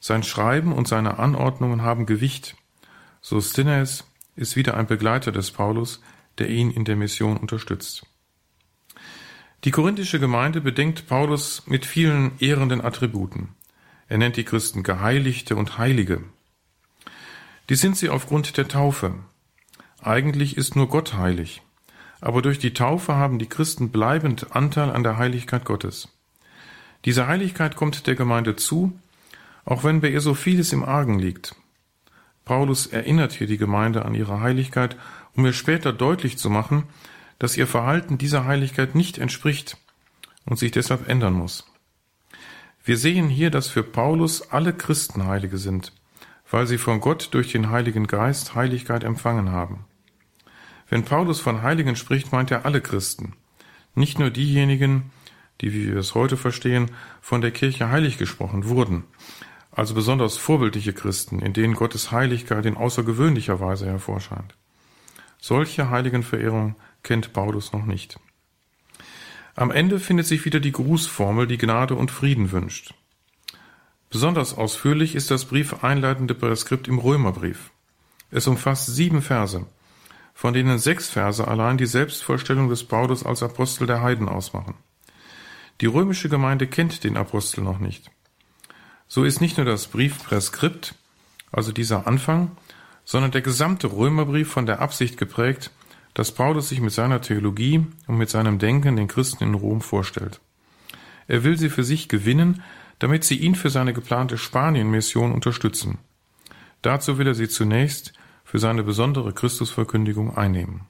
[0.00, 2.56] Sein Schreiben und seine Anordnungen haben Gewicht.
[3.20, 6.00] Sosthenes ist wieder ein Begleiter des Paulus,
[6.38, 8.04] der ihn in der Mission unterstützt.
[9.64, 13.50] Die korinthische Gemeinde bedenkt Paulus mit vielen ehrenden Attributen.
[14.08, 16.22] Er nennt die Christen Geheiligte und Heilige.
[17.68, 19.14] Die sind sie aufgrund der Taufe.
[20.02, 21.62] Eigentlich ist nur Gott heilig
[22.22, 26.08] aber durch die Taufe haben die Christen bleibend Anteil an der Heiligkeit Gottes.
[27.04, 28.98] Diese Heiligkeit kommt der Gemeinde zu,
[29.64, 31.54] auch wenn bei ihr so vieles im Argen liegt.
[32.44, 34.96] Paulus erinnert hier die Gemeinde an ihre Heiligkeit,
[35.34, 36.84] um ihr später deutlich zu machen,
[37.38, 39.76] dass ihr Verhalten dieser Heiligkeit nicht entspricht
[40.44, 41.66] und sich deshalb ändern muss.
[42.84, 45.92] Wir sehen hier, dass für Paulus alle Christen Heilige sind,
[46.50, 49.84] weil sie von Gott durch den Heiligen Geist Heiligkeit empfangen haben.
[50.88, 53.34] Wenn Paulus von Heiligen spricht, meint er alle Christen,
[53.94, 55.10] nicht nur diejenigen,
[55.62, 59.04] die, wie wir es heute verstehen, von der Kirche heilig gesprochen wurden,
[59.70, 64.54] also besonders vorbildliche Christen, in denen Gottes Heiligkeit in außergewöhnlicher Weise hervorscheint.
[65.40, 68.18] Solche Heiligenverehrung kennt Paulus noch nicht.
[69.54, 72.94] Am Ende findet sich wieder die Grußformel, die Gnade und Frieden wünscht.
[74.10, 77.70] Besonders ausführlich ist das Brief einleitende Präskript im Römerbrief.
[78.30, 79.66] Es umfasst sieben Verse
[80.34, 84.74] von denen sechs Verse allein die Selbstvorstellung des Paulus als Apostel der Heiden ausmachen.
[85.82, 88.08] Die römische Gemeinde kennt den Apostel noch nicht.
[89.08, 90.94] So ist nicht nur das Briefpräskript,
[91.50, 92.52] also dieser Anfang,
[93.04, 95.72] sondern der gesamte Römerbrief von der Absicht geprägt,
[96.14, 100.40] dass Paulus sich mit seiner Theologie und mit seinem Denken den Christen in Rom vorstellt.
[101.26, 102.62] Er will sie für sich gewinnen,
[103.00, 105.98] damit sie ihn für seine geplante Spanien-Mission unterstützen.
[106.82, 108.12] Dazu will er sie zunächst
[108.44, 110.82] für seine besondere Christusverkündigung einnehmen.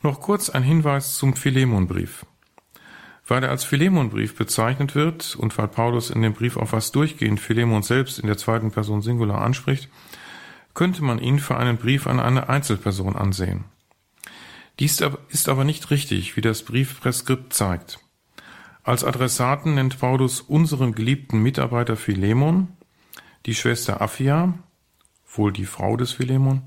[0.00, 2.24] Noch kurz ein Hinweis zum Philemonbrief.
[3.26, 7.40] Weil er als Philemonbrief bezeichnet wird und weil Paulus in dem Brief auch fast durchgehend
[7.40, 9.88] Philemon selbst in der zweiten Person Singular anspricht,
[10.74, 13.64] könnte man ihn für einen Brief an eine Einzelperson ansehen.
[14.78, 17.98] Dies ist aber nicht richtig, wie das Briefpräskript zeigt.
[18.84, 22.68] Als Adressaten nennt Paulus unseren geliebten Mitarbeiter Philemon,
[23.46, 24.54] die Schwester Affia,
[25.26, 26.62] wohl die Frau des Philemon,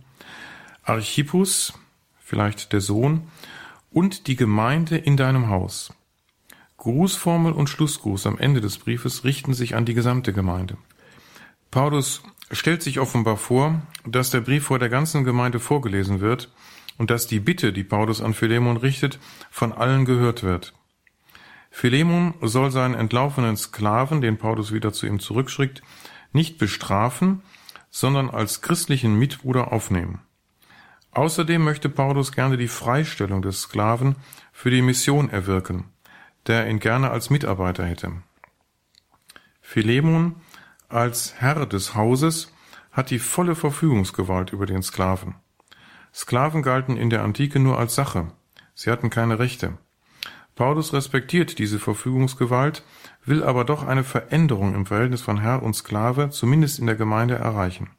[0.83, 1.73] Archippus,
[2.19, 3.29] vielleicht der Sohn,
[3.91, 5.93] und die Gemeinde in deinem Haus.
[6.79, 10.77] Grußformel und Schlussgruß am Ende des Briefes richten sich an die gesamte Gemeinde.
[11.71, 16.49] Paulus stellt sich offenbar vor, dass der Brief vor der ganzen Gemeinde vorgelesen wird
[16.97, 19.19] und dass die Bitte, die Paulus an Philemon richtet,
[19.51, 20.73] von allen gehört wird.
[21.69, 25.81] Philemon soll seinen entlaufenen Sklaven, den Paulus wieder zu ihm zurückschickt,
[26.31, 27.41] nicht bestrafen,
[27.91, 30.21] sondern als christlichen Mitbruder aufnehmen.
[31.11, 34.15] Außerdem möchte Paulus gerne die Freistellung des Sklaven
[34.53, 35.85] für die Mission erwirken,
[36.49, 38.11] der ihn gerne als Mitarbeiter hätte.
[39.61, 40.35] Philemon
[40.89, 42.51] als Herr des Hauses
[42.91, 45.35] hat die volle Verfügungsgewalt über den Sklaven.
[46.11, 48.31] Sklaven galten in der Antike nur als Sache,
[48.73, 49.77] sie hatten keine Rechte.
[50.55, 52.83] Paulus respektiert diese Verfügungsgewalt
[53.23, 57.35] will aber doch eine Veränderung im Verhältnis von Herr und Sklave zumindest in der Gemeinde
[57.35, 57.91] erreichen.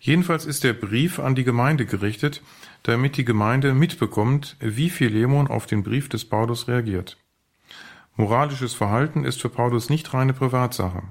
[0.00, 2.42] Jedenfalls ist der Brief an die Gemeinde gerichtet,
[2.82, 7.16] damit die Gemeinde mitbekommt, wie Philemon auf den Brief des Paulus reagiert.
[8.20, 11.02] Moralisches Verhalten ist für Paulus nicht reine Privatsache.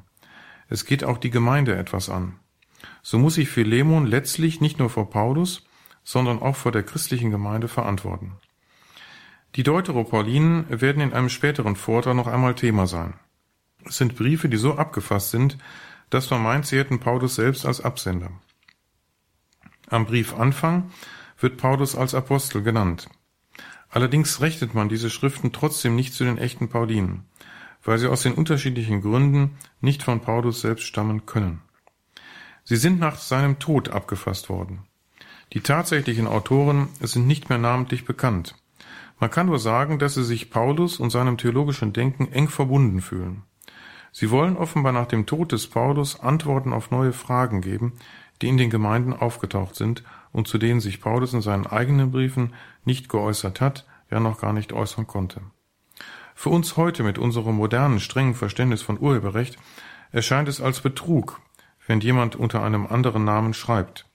[0.67, 2.35] Es geht auch die Gemeinde etwas an.
[3.01, 5.65] So muss sich Philemon letztlich nicht nur vor Paulus,
[6.03, 8.33] sondern auch vor der christlichen Gemeinde verantworten.
[9.55, 13.15] Die Deuteropaulinen werden in einem späteren Vortrag noch einmal Thema sein.
[13.85, 15.57] Es sind Briefe, die so abgefasst sind,
[16.11, 18.29] dass man meint, sie hätten Paulus selbst als Absender.
[19.89, 20.91] Am Briefanfang
[21.39, 23.09] wird Paulus als Apostel genannt.
[23.89, 27.25] Allerdings rechnet man diese Schriften trotzdem nicht zu den echten Paulinen,
[27.83, 31.61] weil sie aus den unterschiedlichen Gründen nicht von Paulus selbst stammen können.
[32.63, 34.83] Sie sind nach seinem Tod abgefasst worden.
[35.53, 38.55] Die tatsächlichen Autoren sind nicht mehr namentlich bekannt.
[39.19, 43.43] Man kann nur sagen, dass sie sich Paulus und seinem theologischen Denken eng verbunden fühlen.
[44.11, 47.93] Sie wollen offenbar nach dem Tod des Paulus Antworten auf neue Fragen geben,
[48.41, 52.53] die in den Gemeinden aufgetaucht sind und zu denen sich Paulus in seinen eigenen Briefen
[52.85, 55.41] nicht geäußert hat, ja noch gar nicht äußern konnte.
[56.35, 59.57] Für uns heute mit unserem modernen, strengen Verständnis von Urheberrecht
[60.11, 61.41] erscheint es als Betrug,
[61.85, 64.05] wenn jemand unter einem anderen Namen schreibt.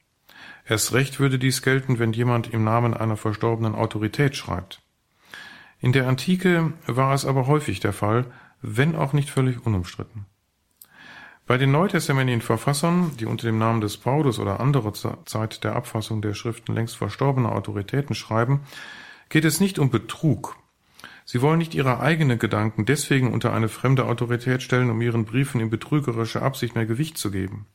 [0.66, 4.81] Erst recht würde dies gelten, wenn jemand im Namen einer verstorbenen Autorität schreibt.
[5.81, 8.24] In der Antike war es aber häufig der Fall,
[8.62, 10.24] wenn auch nicht völlig unumstritten.
[11.46, 16.22] Bei den neutestamentlichen Verfassern, die unter dem Namen des Paulus oder anderer Zeit der Abfassung
[16.22, 18.61] der Schriften längst verstorbener Autoritäten schreiben,
[19.28, 20.57] geht es nicht um Betrug.
[21.26, 25.61] Sie wollen nicht ihre eigenen Gedanken deswegen unter eine fremde Autorität stellen, um ihren Briefen
[25.61, 27.66] in betrügerischer Absicht mehr Gewicht zu geben.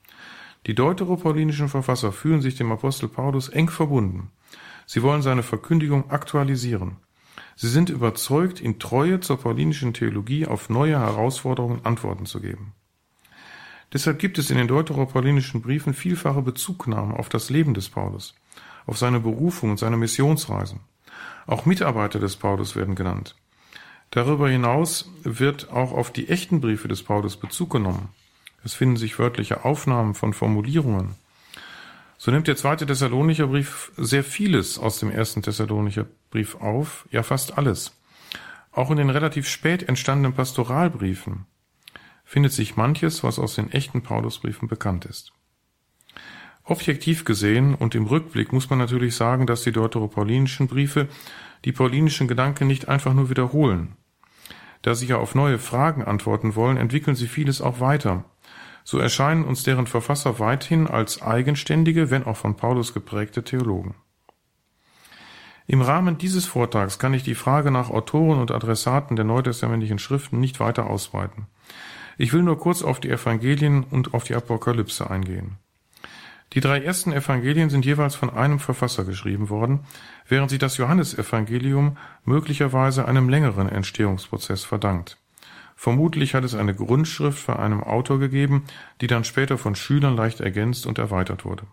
[0.66, 4.32] Die deuteropaulinischen Verfasser fühlen sich dem Apostel Paulus eng verbunden.
[4.88, 6.98] Sie wollen seine Verkündigung aktualisieren.
[7.56, 12.74] Sie sind überzeugt, in Treue zur paulinischen Theologie auf neue Herausforderungen Antworten zu geben.
[13.92, 18.36] Deshalb gibt es in den deuteropaulinischen Briefen vielfache Bezugnahmen auf das Leben des Paulus,
[18.86, 20.80] auf seine Berufung und seine Missionsreisen.
[21.48, 23.36] Auch Mitarbeiter des Paulus werden genannt.
[24.12, 28.10] Darüber hinaus wird auch auf die echten Briefe des Paulus Bezug genommen.
[28.64, 31.16] Es finden sich wörtliche Aufnahmen von Formulierungen.
[32.18, 37.24] So nimmt der zweite Thessalonicher Brief sehr vieles aus dem ersten Thessalonicher Brief auf, ja
[37.24, 37.94] fast alles.
[38.72, 41.46] Auch in den relativ spät entstandenen Pastoralbriefen
[42.30, 45.34] findet sich manches, was aus den echten Paulusbriefen bekannt ist.
[46.64, 51.08] Objektiv gesehen und im Rückblick muss man natürlich sagen, dass die deuteropaulinischen Briefe
[51.66, 53.96] die paulinischen Gedanken nicht einfach nur wiederholen.
[54.84, 58.26] Da sie ja auf neue Fragen antworten wollen, entwickeln sie vieles auch weiter.
[58.84, 63.96] So erscheinen uns deren Verfasser weithin als eigenständige, wenn auch von Paulus geprägte Theologen.
[65.66, 70.40] Im Rahmen dieses Vortrags kann ich die Frage nach Autoren und Adressaten der neutestamentlichen Schriften
[70.40, 71.48] nicht weiter ausweiten.
[72.22, 75.56] Ich will nur kurz auf die Evangelien und auf die Apokalypse eingehen.
[76.52, 79.86] Die drei ersten Evangelien sind jeweils von einem Verfasser geschrieben worden,
[80.28, 85.18] während sich das Johannesevangelium möglicherweise einem längeren Entstehungsprozess verdankt.
[85.78, 88.66] Vermutlich hat es eine Grundschrift für einen Autor gegeben,
[89.00, 91.68] die dann später von Schülern leicht ergänzt und erweitert wurde.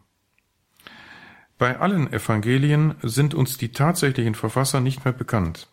[1.58, 5.66] Bei allen Evangelien sind uns die tatsächlichen Verfasser nicht mehr bekannt.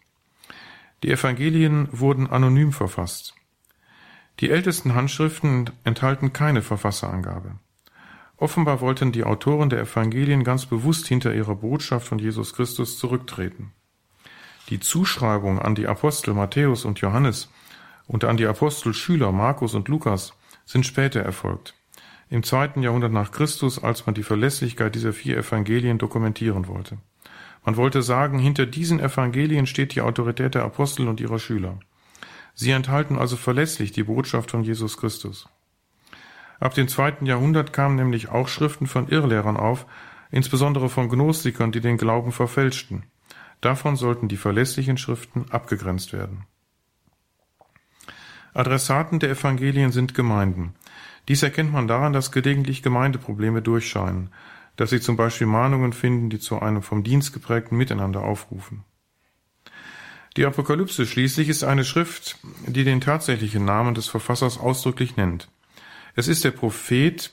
[1.03, 3.35] Die Evangelien wurden anonym verfasst.
[4.39, 7.55] Die ältesten Handschriften enthalten keine Verfasserangabe.
[8.37, 13.71] Offenbar wollten die Autoren der Evangelien ganz bewusst hinter ihrer Botschaft von Jesus Christus zurücktreten.
[14.69, 17.49] Die Zuschreibung an die Apostel Matthäus und Johannes
[18.07, 20.33] und an die Apostelschüler Markus und Lukas
[20.65, 21.75] sind später erfolgt.
[22.29, 26.97] Im zweiten Jahrhundert nach Christus, als man die Verlässlichkeit dieser vier Evangelien dokumentieren wollte.
[27.63, 31.79] Man wollte sagen, hinter diesen Evangelien steht die Autorität der Apostel und ihrer Schüler.
[32.53, 35.49] Sie enthalten also verlässlich die Botschaft von Jesus Christus.
[36.59, 39.85] Ab dem zweiten Jahrhundert kamen nämlich auch Schriften von Irrlehrern auf,
[40.31, 43.03] insbesondere von Gnostikern, die den Glauben verfälschten.
[43.61, 46.45] Davon sollten die verlässlichen Schriften abgegrenzt werden.
[48.53, 50.75] Adressaten der Evangelien sind Gemeinden.
[51.27, 54.31] Dies erkennt man daran, dass gelegentlich Gemeindeprobleme durchscheinen,
[54.75, 58.83] dass sie zum Beispiel Mahnungen finden, die zu einem vom Dienst geprägten Miteinander aufrufen.
[60.35, 65.47] Die Apokalypse schließlich ist eine Schrift, die den tatsächlichen Namen des Verfassers ausdrücklich nennt.
[66.15, 67.29] Es ist der Prophet,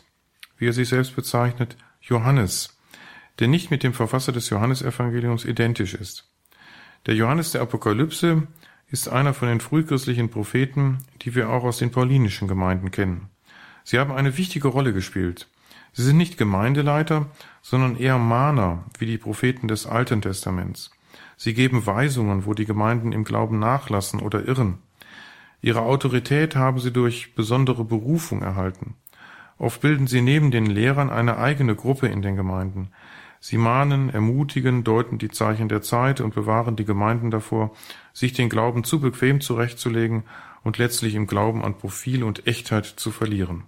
[0.59, 2.79] wie er sich selbst bezeichnet, Johannes,
[3.39, 6.29] der nicht mit dem Verfasser des Johannesevangeliums identisch ist.
[7.07, 8.47] Der Johannes der Apokalypse
[8.91, 13.31] ist einer von den frühchristlichen Propheten, die wir auch aus den paulinischen Gemeinden kennen.
[13.83, 15.49] Sie haben eine wichtige Rolle gespielt.
[15.93, 17.31] Sie sind nicht Gemeindeleiter,
[17.63, 20.91] sondern eher Mahner, wie die Propheten des Alten Testaments.
[21.43, 24.77] Sie geben Weisungen, wo die Gemeinden im Glauben nachlassen oder irren.
[25.63, 28.97] Ihre Autorität haben sie durch besondere Berufung erhalten.
[29.57, 32.91] Oft bilden sie neben den Lehrern eine eigene Gruppe in den Gemeinden.
[33.41, 37.75] Sie mahnen, ermutigen, deuten die Zeichen der Zeit und bewahren die Gemeinden davor,
[38.13, 40.25] sich den Glauben zu bequem zurechtzulegen
[40.63, 43.65] und letztlich im Glauben an Profil und Echtheit zu verlieren.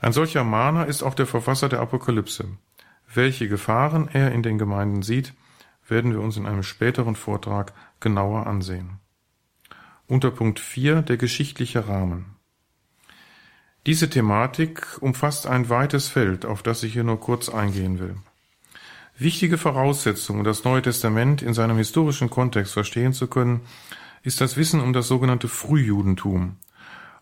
[0.00, 2.48] Ein solcher Mahner ist auch der Verfasser der Apokalypse.
[3.14, 5.32] Welche Gefahren er in den Gemeinden sieht,
[5.90, 9.00] werden wir uns in einem späteren Vortrag genauer ansehen.
[10.06, 12.36] Unter Punkt 4 der geschichtliche Rahmen.
[13.86, 18.16] Diese Thematik umfasst ein weites Feld, auf das ich hier nur kurz eingehen will.
[19.16, 23.60] Wichtige Voraussetzung, um das Neue Testament in seinem historischen Kontext verstehen zu können,
[24.22, 26.56] ist das Wissen um das sogenannte Frühjudentum,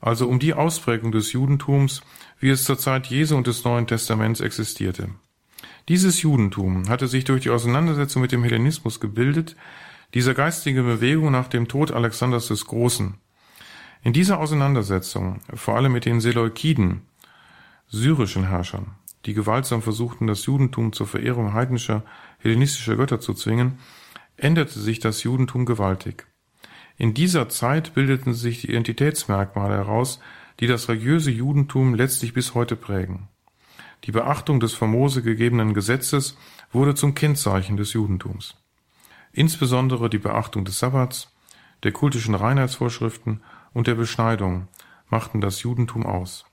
[0.00, 2.02] also um die Ausprägung des Judentums,
[2.40, 5.10] wie es zur Zeit Jesu und des Neuen Testaments existierte.
[5.88, 9.56] Dieses Judentum hatte sich durch die Auseinandersetzung mit dem Hellenismus gebildet,
[10.12, 13.14] dieser geistige Bewegung nach dem Tod Alexanders des Großen.
[14.02, 17.02] In dieser Auseinandersetzung, vor allem mit den Seleukiden,
[17.88, 22.04] syrischen Herrschern, die gewaltsam versuchten, das Judentum zur Verehrung heidnischer,
[22.38, 23.78] hellenistischer Götter zu zwingen,
[24.36, 26.26] änderte sich das Judentum gewaltig.
[26.98, 30.20] In dieser Zeit bildeten sich die Identitätsmerkmale heraus,
[30.60, 33.28] die das religiöse Judentum letztlich bis heute prägen.
[34.04, 36.36] Die Beachtung des von Mose gegebenen Gesetzes
[36.72, 38.56] wurde zum Kennzeichen des Judentums.
[39.32, 41.32] Insbesondere die Beachtung des Sabbats,
[41.82, 43.42] der kultischen Reinheitsvorschriften
[43.72, 44.68] und der Beschneidung
[45.08, 46.44] machten das Judentum aus.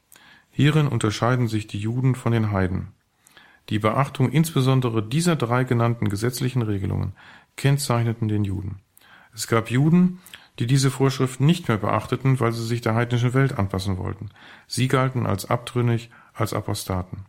[0.51, 2.93] Hierin unterscheiden sich die Juden von den Heiden.
[3.69, 7.13] Die Beachtung insbesondere dieser drei genannten gesetzlichen Regelungen
[7.55, 8.79] kennzeichneten den Juden.
[9.33, 10.19] Es gab Juden,
[10.59, 14.29] die diese Vorschriften nicht mehr beachteten, weil sie sich der heidnischen Welt anpassen wollten.
[14.67, 17.25] Sie galten als abtrünnig, als Apostaten.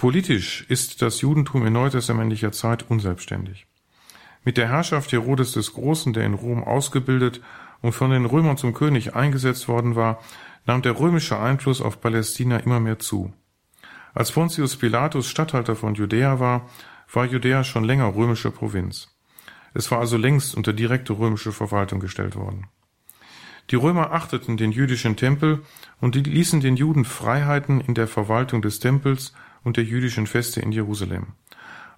[0.00, 3.66] Politisch ist das Judentum in neutestamentlicher Zeit unselbstständig.
[4.44, 7.42] Mit der Herrschaft Herodes des Großen, der in Rom ausgebildet
[7.82, 10.22] und von den Römern zum König eingesetzt worden war,
[10.64, 13.34] nahm der römische Einfluss auf Palästina immer mehr zu.
[14.14, 16.70] Als Pontius Pilatus Statthalter von Judäa war,
[17.12, 19.14] war Judäa schon länger römische Provinz.
[19.74, 22.68] Es war also längst unter direkte römische Verwaltung gestellt worden.
[23.68, 25.60] Die Römer achteten den jüdischen Tempel
[26.00, 29.34] und ließen den Juden Freiheiten in der Verwaltung des Tempels
[29.64, 31.28] und der jüdischen Feste in Jerusalem.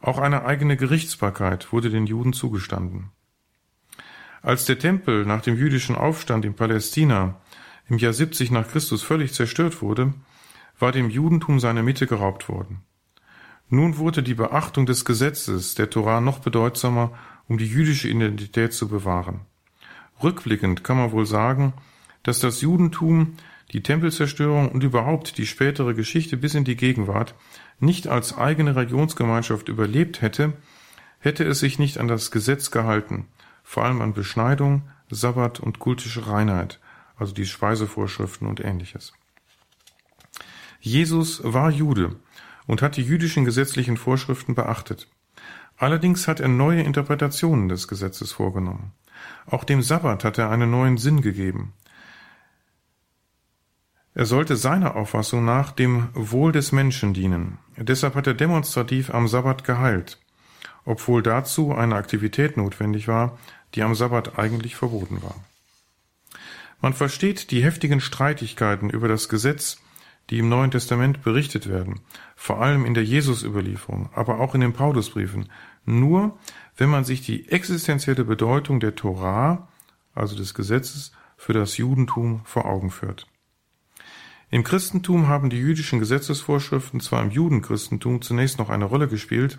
[0.01, 3.11] Auch eine eigene Gerichtsbarkeit wurde den Juden zugestanden.
[4.43, 7.41] Als der Tempel nach dem jüdischen Aufstand in Palästina
[7.89, 10.15] im Jahr 70 nach Christus völlig zerstört wurde,
[10.79, 12.83] war dem Judentum seine Mitte geraubt worden.
[13.69, 17.13] Nun wurde die Beachtung des Gesetzes der Torah noch bedeutsamer,
[17.47, 19.43] um die jüdische Identität zu bewahren.
[20.23, 21.73] Rückblickend kann man wohl sagen,
[22.23, 23.35] dass das Judentum
[23.73, 27.35] die Tempelzerstörung und überhaupt die spätere Geschichte bis in die Gegenwart
[27.81, 30.53] nicht als eigene Religionsgemeinschaft überlebt hätte,
[31.20, 33.27] hätte es sich nicht an das Gesetz gehalten,
[33.62, 36.81] vor allem an Beschneidung, Sabbat und kultische Reinheit,
[37.16, 39.12] also die Speisevorschriften und ähnliches.
[40.81, 42.16] Jesus war Jude
[42.66, 45.09] und hat die jüdischen gesetzlichen Vorschriften beachtet.
[45.77, 48.93] Allerdings hat er neue Interpretationen des Gesetzes vorgenommen.
[49.47, 51.73] Auch dem Sabbat hat er einen neuen Sinn gegeben.
[54.15, 57.59] Er sollte seiner Auffassung nach dem Wohl des Menschen dienen.
[57.79, 60.19] Deshalb hat er demonstrativ am Sabbat geheilt,
[60.85, 63.39] obwohl dazu eine Aktivität notwendig war,
[63.75, 65.35] die am Sabbat eigentlich verboten war.
[66.83, 69.79] Man versteht die heftigen Streitigkeiten über das Gesetz,
[70.29, 72.01] die im Neuen Testament berichtet werden,
[72.37, 75.49] vor allem in der Jesusüberlieferung, aber auch in den Paulusbriefen,
[75.87, 76.39] nur
[76.77, 79.69] wenn man sich die existenzielle Bedeutung der Torah,
[80.15, 83.27] also des Gesetzes, für das Judentum vor Augen führt.
[84.53, 89.59] Im Christentum haben die jüdischen Gesetzesvorschriften zwar im Judenchristentum zunächst noch eine Rolle gespielt,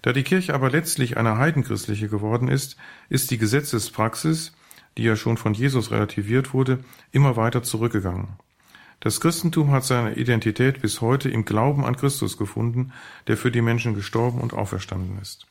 [0.00, 2.76] da die Kirche aber letztlich eine heidenchristliche geworden ist,
[3.08, 4.52] ist die Gesetzespraxis,
[4.96, 8.28] die ja schon von Jesus relativiert wurde, immer weiter zurückgegangen.
[9.00, 12.92] Das Christentum hat seine Identität bis heute im Glauben an Christus gefunden,
[13.26, 15.48] der für die Menschen gestorben und auferstanden ist.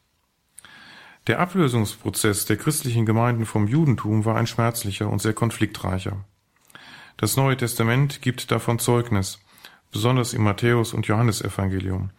[1.28, 6.24] Der Ablösungsprozess der christlichen Gemeinden vom Judentum war ein schmerzlicher und sehr konfliktreicher.
[7.22, 9.40] Das Neue Testament gibt davon Zeugnis,
[9.92, 12.10] besonders im Matthäus- und Johannesevangelium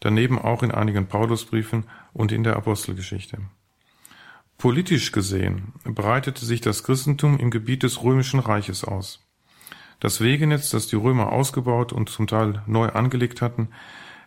[0.00, 3.38] daneben auch in einigen Paulusbriefen und in der Apostelgeschichte.
[4.58, 9.26] Politisch gesehen breitete sich das Christentum im Gebiet des römischen Reiches aus.
[9.98, 13.68] Das Wegenetz, das die Römer ausgebaut und zum Teil neu angelegt hatten,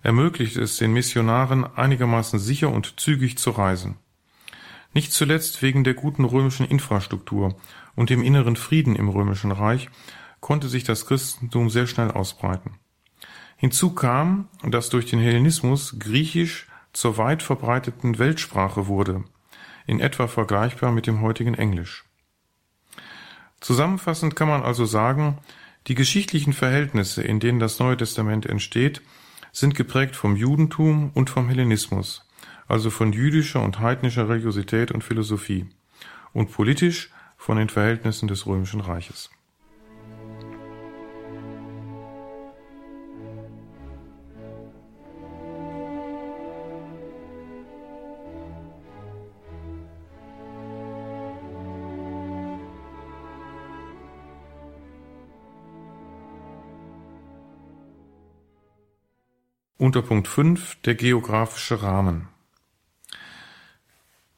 [0.01, 3.97] ermöglichte es den Missionaren einigermaßen sicher und zügig zu reisen.
[4.95, 7.55] Nicht zuletzt wegen der guten römischen Infrastruktur
[7.95, 9.89] und dem inneren Frieden im römischen Reich
[10.43, 12.77] konnte sich das Christentum sehr schnell ausbreiten.
[13.55, 19.23] Hinzu kam, dass durch den Hellenismus Griechisch zur weit verbreiteten Weltsprache wurde,
[19.87, 22.03] in etwa vergleichbar mit dem heutigen Englisch.
[23.61, 25.37] Zusammenfassend kann man also sagen,
[25.87, 29.01] Die geschichtlichen Verhältnisse, in denen das Neue Testament entsteht,
[29.53, 32.27] sind geprägt vom Judentum und vom Hellenismus,
[32.67, 35.69] also von jüdischer und heidnischer Religiosität und Philosophie,
[36.33, 39.29] und politisch von den Verhältnissen des Römischen Reiches.
[59.83, 62.29] Unter Punkt 5 der geografische Rahmen.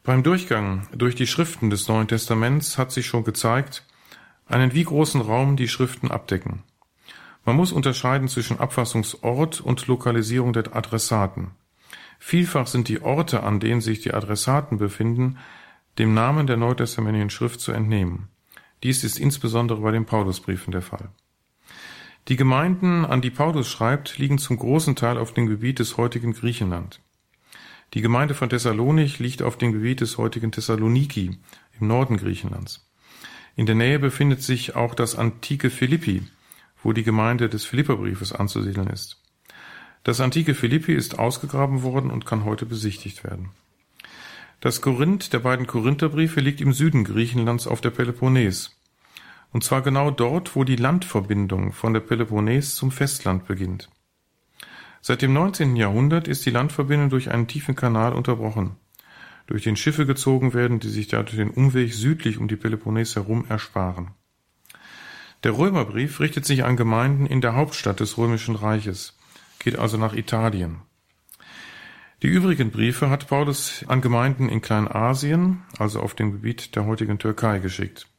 [0.02, 3.86] Beim Durchgang durch die Schriften des Neuen Testaments hat sich schon gezeigt,
[4.48, 6.64] einen wie großen Raum die Schriften abdecken.
[7.46, 11.52] Man muss unterscheiden zwischen Abfassungsort und Lokalisierung der Adressaten.
[12.18, 15.38] Vielfach sind die Orte, an denen sich die Adressaten befinden,
[16.00, 18.30] dem Namen der neutestamentlichen Schrift zu entnehmen.
[18.82, 21.10] Dies ist insbesondere bei den Paulusbriefen der Fall.
[22.28, 26.34] Die Gemeinden, an die Paulus schreibt, liegen zum großen Teil auf dem Gebiet des heutigen
[26.34, 27.00] Griechenland.
[27.94, 31.38] Die Gemeinde von Thessalonich liegt auf dem Gebiet des heutigen Thessaloniki
[31.80, 32.90] im Norden Griechenlands.
[33.56, 36.24] In der Nähe befindet sich auch das antike Philippi,
[36.82, 39.22] wo die Gemeinde des Philipperbriefes anzusiedeln ist.
[40.04, 43.50] Das antike Philippi ist ausgegraben worden und kann heute besichtigt werden.
[44.62, 48.76] Das Korinth der beiden Korintherbriefe liegt im Süden Griechenlands auf der Peloponnes.
[49.56, 53.90] Und zwar genau dort, wo die Landverbindung von der Peloponnes zum Festland beginnt.
[55.00, 55.78] Seit dem 19.
[55.78, 58.76] Jahrhundert ist die Landverbindung durch einen tiefen Kanal unterbrochen,
[59.48, 63.46] durch den Schiffe gezogen werden, die sich dadurch den Umweg südlich um die Peloponnes herum
[63.48, 64.12] ersparen.
[65.46, 69.18] Der Römerbrief richtet sich an Gemeinden in der Hauptstadt des römischen Reiches,
[69.60, 70.82] geht also nach Italien.
[72.24, 77.20] Die übrigen Briefe hat Paulus an Gemeinden in Kleinasien, also auf dem Gebiet der heutigen
[77.20, 78.10] Türkei, geschickt.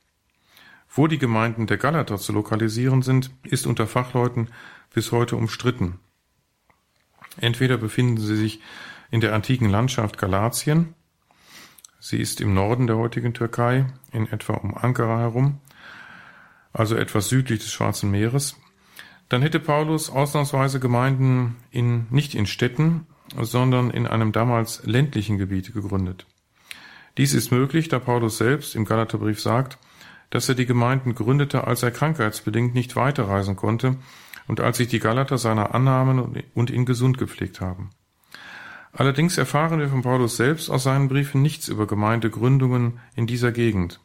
[0.97, 4.49] Wo die Gemeinden der Galater zu lokalisieren sind, ist unter Fachleuten
[4.95, 6.01] bis heute umstritten.
[7.37, 8.63] Entweder befinden sie sich
[9.11, 10.95] in der antiken Landschaft Galatien,
[12.01, 15.61] sie ist im Norden der heutigen Türkei, in etwa um Ankara herum,
[16.73, 18.57] also etwas südlich des Schwarzen Meeres,
[19.29, 23.07] dann hätte Paulus ausnahmsweise Gemeinden in, nicht in Städten,
[23.39, 26.27] sondern in einem damals ländlichen Gebiet gegründet.
[27.19, 29.77] Dies ist möglich, da Paulus selbst im Galaterbrief sagt,
[30.31, 33.97] dass er die Gemeinden gründete, als er krankheitsbedingt nicht weiterreisen konnte
[34.49, 37.91] und als sich die Galater seiner annahmen und ihn gesund gepflegt haben.
[38.93, 44.01] Allerdings erfahren wir von Paulus selbst aus seinen Briefen nichts über Gemeindegründungen in dieser Gegend.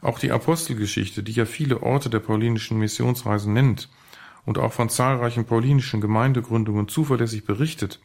[0.00, 3.88] Auch die Apostelgeschichte, die ja viele Orte der paulinischen Missionsreisen nennt
[4.44, 8.00] und auch von zahlreichen paulinischen Gemeindegründungen zuverlässig berichtet,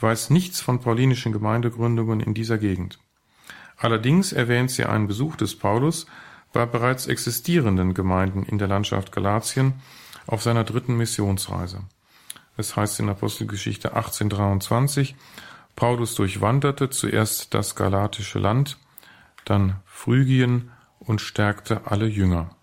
[0.00, 2.98] weiß nichts von paulinischen Gemeindegründungen in dieser Gegend.
[3.76, 6.06] Allerdings erwähnt sie einen Besuch des Paulus
[6.54, 9.74] bei bereits existierenden Gemeinden in der Landschaft Galatien
[10.26, 11.80] auf seiner dritten Missionsreise.
[12.56, 15.16] Es heißt in Apostelgeschichte 1823,
[15.76, 18.78] Paulus durchwanderte zuerst das galatische Land,
[19.44, 22.56] dann Phrygien und stärkte alle Jünger.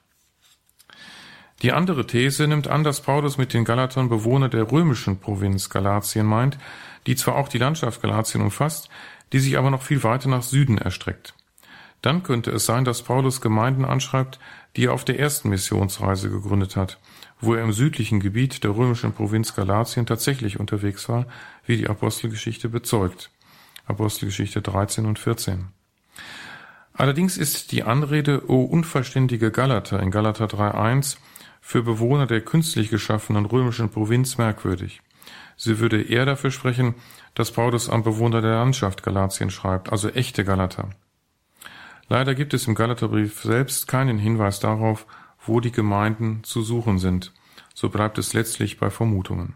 [1.62, 6.26] Die andere These nimmt an, dass Paulus mit den Galatern Bewohner der römischen Provinz Galatien
[6.26, 6.58] meint,
[7.06, 8.90] die zwar auch die Landschaft Galatien umfasst,
[9.34, 11.36] die sich aber noch viel weiter nach Süden erstreckt.
[12.02, 14.40] Dann könnte es sein, dass Paulus Gemeinden anschreibt,
[14.76, 17.00] die er auf der ersten Missionsreise gegründet hat,
[17.40, 21.26] wo er im südlichen Gebiet der römischen Provinz Galatien tatsächlich unterwegs war,
[21.66, 23.30] wie die Apostelgeschichte bezeugt.
[23.86, 25.68] Apostelgeschichte 13 und 14.
[26.94, 31.18] Allerdings ist die Anrede O unverständige Galater in Galater 3.1
[31.62, 35.02] für Bewohner der künstlich geschaffenen römischen Provinz merkwürdig.
[35.56, 36.96] Sie würde eher dafür sprechen,
[37.36, 40.90] dass Paulus am Bewohner der Landschaft Galatien schreibt, also echte Galater.
[42.12, 45.06] Leider gibt es im Galaterbrief selbst keinen Hinweis darauf,
[45.46, 47.32] wo die Gemeinden zu suchen sind.
[47.74, 49.54] So bleibt es letztlich bei Vermutungen.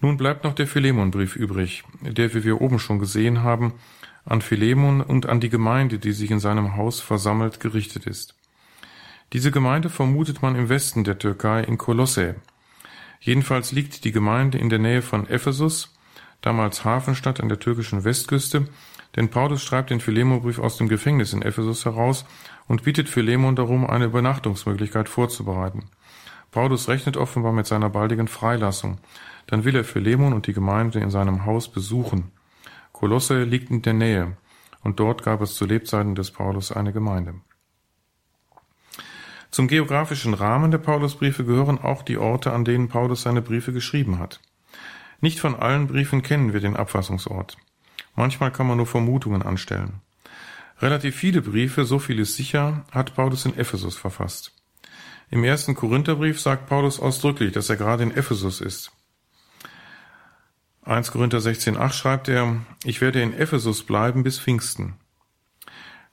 [0.00, 3.74] Nun bleibt noch der Philemonbrief übrig, der, wie wir oben schon gesehen haben,
[4.24, 8.34] an Philemon und an die Gemeinde, die sich in seinem Haus versammelt, gerichtet ist.
[9.34, 12.36] Diese Gemeinde vermutet man im Westen der Türkei in Kolosse.
[13.20, 15.94] Jedenfalls liegt die Gemeinde in der Nähe von Ephesus,
[16.40, 18.68] damals Hafenstadt an der türkischen Westküste,
[19.16, 22.26] denn Paulus schreibt den Philemonbrief aus dem Gefängnis in Ephesus heraus
[22.68, 25.84] und bittet Philemon darum, eine Übernachtungsmöglichkeit vorzubereiten.
[26.50, 28.98] Paulus rechnet offenbar mit seiner baldigen Freilassung.
[29.46, 32.32] Dann will er Philemon und die Gemeinde in seinem Haus besuchen.
[32.92, 34.36] Kolosse liegt in der Nähe,
[34.82, 37.34] und dort gab es zu Lebzeiten des Paulus eine Gemeinde.
[39.50, 44.18] Zum geografischen Rahmen der Paulusbriefe gehören auch die Orte, an denen Paulus seine Briefe geschrieben
[44.18, 44.40] hat.
[45.20, 47.56] Nicht von allen Briefen kennen wir den Abfassungsort.
[48.16, 50.00] Manchmal kann man nur Vermutungen anstellen.
[50.80, 54.52] Relativ viele Briefe, so viel ist sicher, hat Paulus in Ephesus verfasst.
[55.30, 58.92] Im ersten Korintherbrief sagt Paulus ausdrücklich, dass er gerade in Ephesus ist.
[60.84, 64.94] 1 Korinther 16,8 schreibt er, ich werde in Ephesus bleiben bis Pfingsten.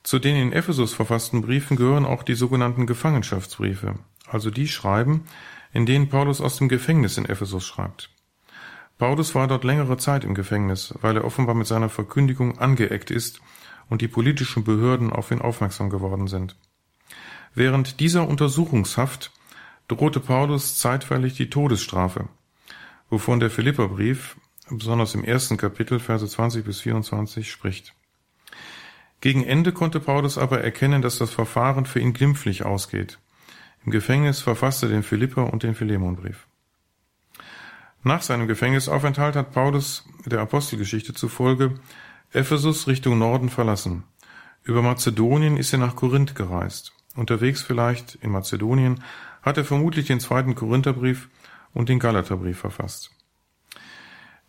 [0.01, 5.25] Zu den in Ephesus verfassten Briefen gehören auch die sogenannten Gefangenschaftsbriefe, also die Schreiben,
[5.73, 8.12] in denen Paulus aus dem Gefängnis in Ephesus schreibt.
[9.03, 13.41] Paulus war dort längere Zeit im Gefängnis, weil er offenbar mit seiner Verkündigung angeeckt ist
[13.89, 16.55] und die politischen Behörden auf ihn aufmerksam geworden sind.
[17.53, 19.33] Während dieser Untersuchungshaft
[19.89, 22.29] drohte Paulus zeitweilig die Todesstrafe,
[23.09, 24.37] wovon der Philipperbrief,
[24.69, 27.93] besonders im ersten Kapitel, Verse 20 bis 24, spricht.
[29.19, 33.19] Gegen Ende konnte Paulus aber erkennen, dass das Verfahren für ihn glimpflich ausgeht.
[33.85, 36.47] Im Gefängnis verfasste den Philipper und den Philemonbrief.
[38.05, 41.75] Nach seinem Gefängnisaufenthalt hat Paulus der Apostelgeschichte zufolge
[42.33, 44.03] Ephesus Richtung Norden verlassen.
[44.63, 46.91] Über Mazedonien ist er nach Korinth gereist.
[47.15, 49.01] Unterwegs vielleicht in Mazedonien
[49.41, 51.29] hat er vermutlich den zweiten Korintherbrief
[51.73, 53.11] und den Galaterbrief verfasst.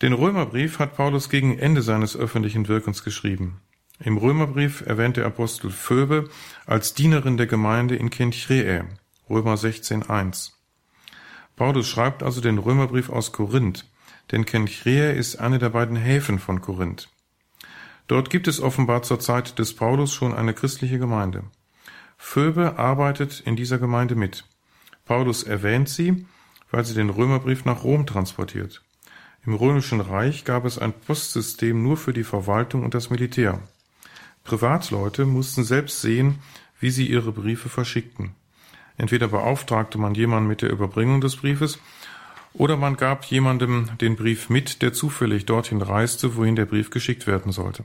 [0.03, 3.61] Den Römerbrief hat Paulus gegen Ende seines öffentlichen Wirkens geschrieben.
[4.01, 6.29] Im Römerbrief erwähnt der Apostel Phoebe
[6.67, 8.85] als Dienerin der Gemeinde in Kenchreae,
[9.31, 10.54] Römer 16,1.
[11.57, 13.87] Paulus schreibt also den Römerbrief aus Korinth,
[14.33, 17.09] denn Kenchrea ist eine der beiden Häfen von Korinth.
[18.07, 21.45] Dort gibt es offenbar zur Zeit des Paulus schon eine christliche Gemeinde.
[22.17, 24.45] Phoebe arbeitet in dieser Gemeinde mit.
[25.05, 26.27] Paulus erwähnt sie,
[26.71, 28.83] weil sie den Römerbrief nach Rom transportiert.
[29.47, 33.61] Im Römischen Reich gab es ein Postsystem nur für die Verwaltung und das Militär.
[34.43, 36.39] Privatleute mussten selbst sehen,
[36.81, 38.35] wie sie ihre Briefe verschickten.
[38.97, 41.79] Entweder beauftragte man jemanden mit der Überbringung des Briefes,
[42.53, 47.27] oder man gab jemandem den Brief mit, der zufällig dorthin reiste, wohin der Brief geschickt
[47.27, 47.85] werden sollte.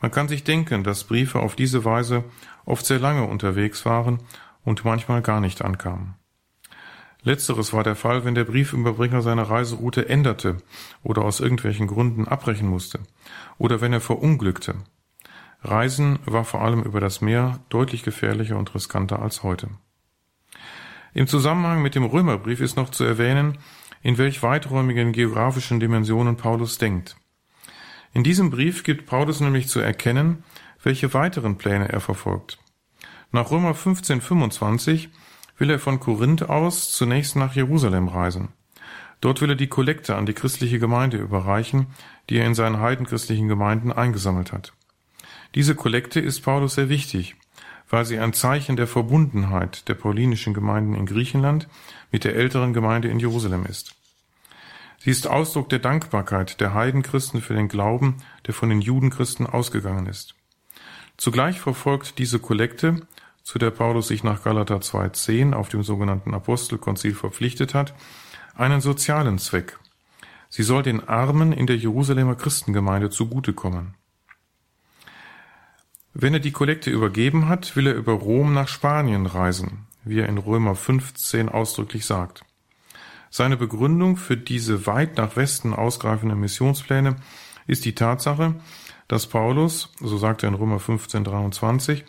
[0.00, 2.24] Man kann sich denken, dass Briefe auf diese Weise
[2.64, 4.20] oft sehr lange unterwegs waren
[4.64, 6.14] und manchmal gar nicht ankamen.
[7.22, 10.58] Letzteres war der Fall, wenn der Briefüberbringer seine Reiseroute änderte
[11.02, 13.00] oder aus irgendwelchen Gründen abbrechen musste
[13.56, 14.74] oder wenn er verunglückte.
[15.62, 19.68] Reisen war vor allem über das Meer deutlich gefährlicher und riskanter als heute.
[21.14, 23.58] Im Zusammenhang mit dem Römerbrief ist noch zu erwähnen,
[24.02, 27.16] in welch weiträumigen geografischen Dimensionen Paulus denkt.
[28.12, 30.42] In diesem Brief gibt Paulus nämlich zu erkennen,
[30.82, 32.58] welche weiteren Pläne er verfolgt.
[33.30, 35.08] Nach Römer 15,25
[35.56, 38.48] will er von Korinth aus zunächst nach Jerusalem reisen.
[39.20, 41.86] Dort will er die Kollekte an die christliche Gemeinde überreichen,
[42.28, 44.72] die er in seinen heidenchristlichen Gemeinden eingesammelt hat.
[45.54, 47.36] Diese Kollekte ist Paulus sehr wichtig,
[47.94, 51.68] weil sie ein Zeichen der Verbundenheit der paulinischen Gemeinden in Griechenland
[52.10, 53.94] mit der älteren Gemeinde in Jerusalem ist.
[54.98, 58.16] Sie ist Ausdruck der Dankbarkeit der Heidenchristen für den Glauben,
[58.48, 60.34] der von den Judenchristen ausgegangen ist.
[61.18, 63.06] Zugleich verfolgt diese Kollekte,
[63.44, 67.94] zu der Paulus sich nach Galater 2.10 auf dem sogenannten Apostelkonzil verpflichtet hat,
[68.56, 69.78] einen sozialen Zweck.
[70.48, 73.94] Sie soll den Armen in der Jerusalemer Christengemeinde zugutekommen.
[76.16, 80.28] Wenn er die Kollekte übergeben hat, will er über Rom nach Spanien reisen, wie er
[80.28, 82.44] in Römer 15 ausdrücklich sagt.
[83.30, 87.16] Seine Begründung für diese weit nach Westen ausgreifenden Missionspläne
[87.66, 88.54] ist die Tatsache,
[89.08, 92.04] dass Paulus, so sagt er in Römer 15, 23,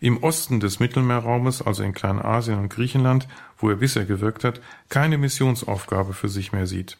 [0.00, 5.16] im Osten des Mittelmeerraumes, also in Kleinasien und Griechenland, wo er bisher gewirkt hat, keine
[5.16, 6.98] Missionsaufgabe für sich mehr sieht.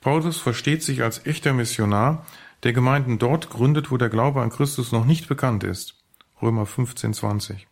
[0.00, 2.24] Paulus versteht sich als echter Missionar,
[2.62, 5.96] der Gemeinden dort gründet, wo der Glaube an Christus noch nicht bekannt ist.
[6.40, 7.66] Römer 15, 20.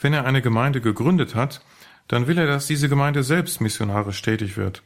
[0.00, 1.62] Wenn er eine Gemeinde gegründet hat,
[2.06, 4.82] dann will er, dass diese Gemeinde selbst missionarisch tätig wird,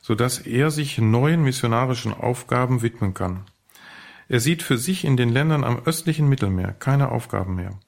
[0.00, 3.44] so dass er sich neuen missionarischen Aufgaben widmen kann.
[4.28, 7.78] Er sieht für sich in den Ländern am östlichen Mittelmeer keine Aufgaben mehr.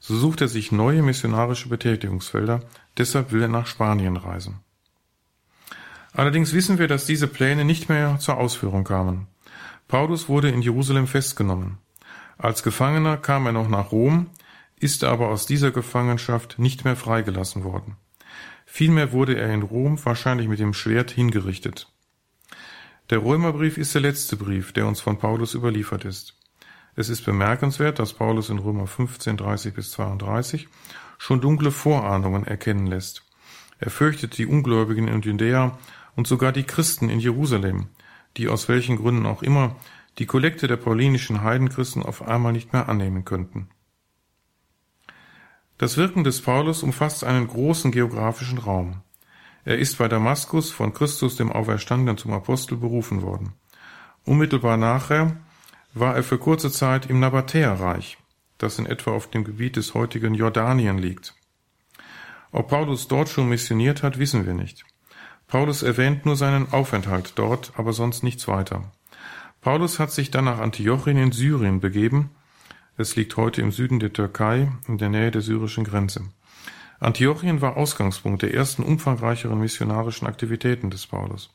[0.00, 2.60] So sucht er sich neue missionarische Betätigungsfelder,
[2.98, 4.60] deshalb will er nach Spanien reisen.
[6.18, 9.28] Allerdings wissen wir, dass diese Pläne nicht mehr zur Ausführung kamen.
[9.86, 11.78] Paulus wurde in Jerusalem festgenommen.
[12.36, 14.26] Als Gefangener kam er noch nach Rom,
[14.80, 17.94] ist aber aus dieser Gefangenschaft nicht mehr freigelassen worden.
[18.66, 21.86] Vielmehr wurde er in Rom wahrscheinlich mit dem Schwert hingerichtet.
[23.10, 26.34] Der Römerbrief ist der letzte Brief, der uns von Paulus überliefert ist.
[26.96, 30.66] Es ist bemerkenswert, dass Paulus in Römer 15, 30 bis 32
[31.16, 33.22] schon dunkle Vorahnungen erkennen lässt.
[33.78, 35.78] Er fürchtet die Ungläubigen in Judäa
[36.18, 37.90] und sogar die Christen in Jerusalem,
[38.36, 39.76] die aus welchen Gründen auch immer
[40.18, 43.68] die Kollekte der paulinischen Heidenchristen auf einmal nicht mehr annehmen könnten.
[45.78, 49.02] Das Wirken des Paulus umfasst einen großen geografischen Raum.
[49.64, 53.52] Er ist bei Damaskus von Christus dem Auferstandenen zum Apostel berufen worden.
[54.24, 55.36] Unmittelbar nachher
[55.94, 58.18] war er für kurze Zeit im Nabatäerreich,
[58.58, 61.36] das in etwa auf dem Gebiet des heutigen Jordanien liegt.
[62.50, 64.84] Ob Paulus dort schon missioniert hat, wissen wir nicht.
[65.48, 68.92] Paulus erwähnt nur seinen Aufenthalt dort, aber sonst nichts weiter.
[69.62, 72.30] Paulus hat sich dann nach Antiochien in Syrien begeben.
[72.98, 76.22] Es liegt heute im Süden der Türkei, in der Nähe der syrischen Grenze.
[77.00, 81.50] Antiochien war Ausgangspunkt der ersten umfangreicheren missionarischen Aktivitäten des Paulus.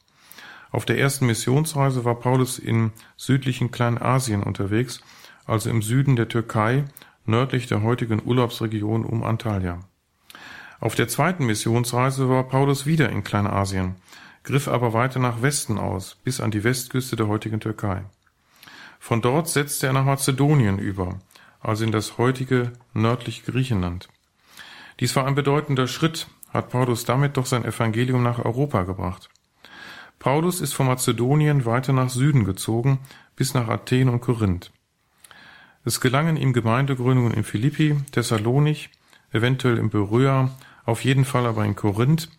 [0.72, 5.02] Auf der ersten Missionsreise war Paulus in südlichen Kleinasien unterwegs,
[5.46, 6.86] also im Süden der Türkei,
[7.26, 9.82] nördlich der heutigen Urlaubsregion um Antalya.
[10.84, 13.96] Auf der zweiten Missionsreise war Paulus wieder in Kleinasien,
[14.44, 18.04] griff aber weiter nach Westen aus, bis an die Westküste der heutigen Türkei.
[19.00, 21.20] Von dort setzte er nach Mazedonien über,
[21.62, 24.10] also in das heutige nördliche Griechenland.
[25.00, 29.30] Dies war ein bedeutender Schritt, hat Paulus damit doch sein Evangelium nach Europa gebracht.
[30.20, 33.00] Paulus ist von Mazedonien weiter nach Süden gezogen,
[33.38, 34.74] bis nach Athen und Korinth.
[35.86, 38.90] Es gelangen ihm Gemeindegründungen in Philippi, Thessalonich,
[39.32, 40.52] eventuell in Beröa,
[40.86, 42.30] auf jeden Fall aber in Korinth.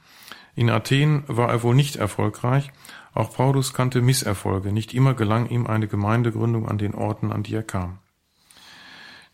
[0.55, 2.71] In Athen war er wohl nicht erfolgreich,
[3.13, 7.55] auch Paulus kannte Misserfolge, nicht immer gelang ihm eine Gemeindegründung an den Orten, an die
[7.55, 7.99] er kam.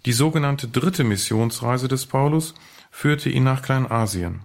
[0.07, 2.55] Die sogenannte dritte Missionsreise des Paulus
[2.91, 4.41] führte ihn nach Kleinasien.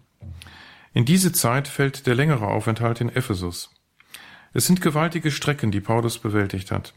[0.93, 3.70] In diese Zeit fällt der längere Aufenthalt in Ephesus.
[4.53, 6.93] Es sind gewaltige Strecken, die Paulus bewältigt hat.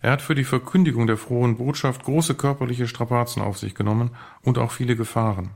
[0.00, 4.56] Er hat für die Verkündigung der frohen Botschaft große körperliche Strapazen auf sich genommen und
[4.56, 5.50] auch viele Gefahren.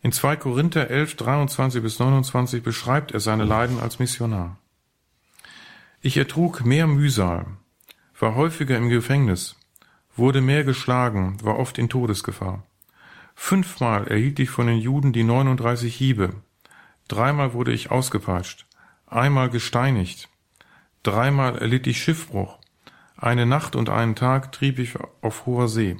[0.00, 4.56] In 2 Korinther 11, 23 bis 29 beschreibt er seine Leiden als Missionar.
[6.00, 7.46] Ich ertrug mehr Mühsal,
[8.20, 9.56] war häufiger im Gefängnis,
[10.14, 12.62] wurde mehr geschlagen, war oft in Todesgefahr.
[13.34, 16.34] Fünfmal erhielt ich von den Juden die 39 Hiebe.
[17.08, 18.66] Dreimal wurde ich ausgepeitscht,
[19.06, 20.28] einmal gesteinigt,
[21.02, 22.58] dreimal erlitt ich Schiffbruch,
[23.16, 25.96] eine Nacht und einen Tag trieb ich auf hoher See.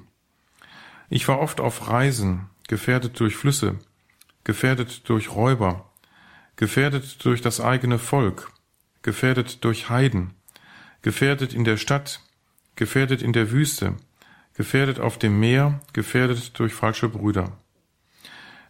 [1.09, 3.79] Ich war oft auf Reisen, gefährdet durch Flüsse,
[4.49, 5.91] gefährdet durch Räuber,
[6.57, 8.51] gefährdet durch das eigene Volk,
[9.03, 10.31] gefährdet durch Heiden,
[11.03, 12.23] gefährdet in der Stadt,
[12.75, 13.97] gefährdet in der Wüste,
[14.55, 17.59] gefährdet auf dem Meer, gefährdet durch falsche Brüder.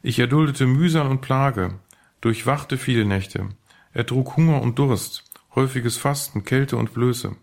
[0.03, 1.79] Ich erduldete Mühsal und Plage,
[2.23, 3.49] durchwachte viele Nächte,
[3.93, 5.23] ertrug Hunger und Durst,
[5.55, 7.37] häufiges Fasten, Kälte und Blöße.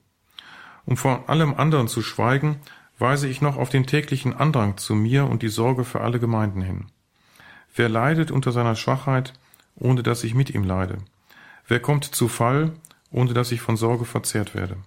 [0.84, 2.60] Um von allem anderen zu schweigen,
[3.00, 6.62] weise ich noch auf den täglichen Andrang zu mir und die Sorge für alle Gemeinden
[6.62, 6.88] hin.
[7.76, 9.34] Wer leidet unter seiner Schwachheit,
[9.76, 11.00] ohne dass ich mit ihm leide?
[11.68, 12.72] Wer kommt zu Fall,
[13.12, 14.78] ohne dass ich von Sorge verzehrt werde?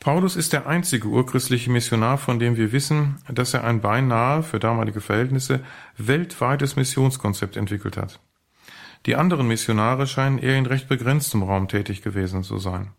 [0.00, 4.58] Paulus ist der einzige urchristliche Missionar, von dem wir wissen, dass er ein beinahe, für
[4.58, 5.60] damalige Verhältnisse,
[5.96, 8.20] weltweites Missionskonzept entwickelt hat.
[9.06, 12.92] Die anderen Missionare scheinen eher in recht begrenztem Raum tätig gewesen zu sein.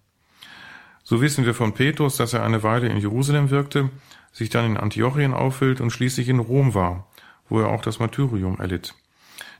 [1.03, 3.89] So wissen wir von Petrus, dass er eine Weile in Jerusalem wirkte,
[4.32, 7.07] sich dann in Antiochien aufhielt und schließlich in Rom war,
[7.47, 8.95] wo er auch das Martyrium erlitt.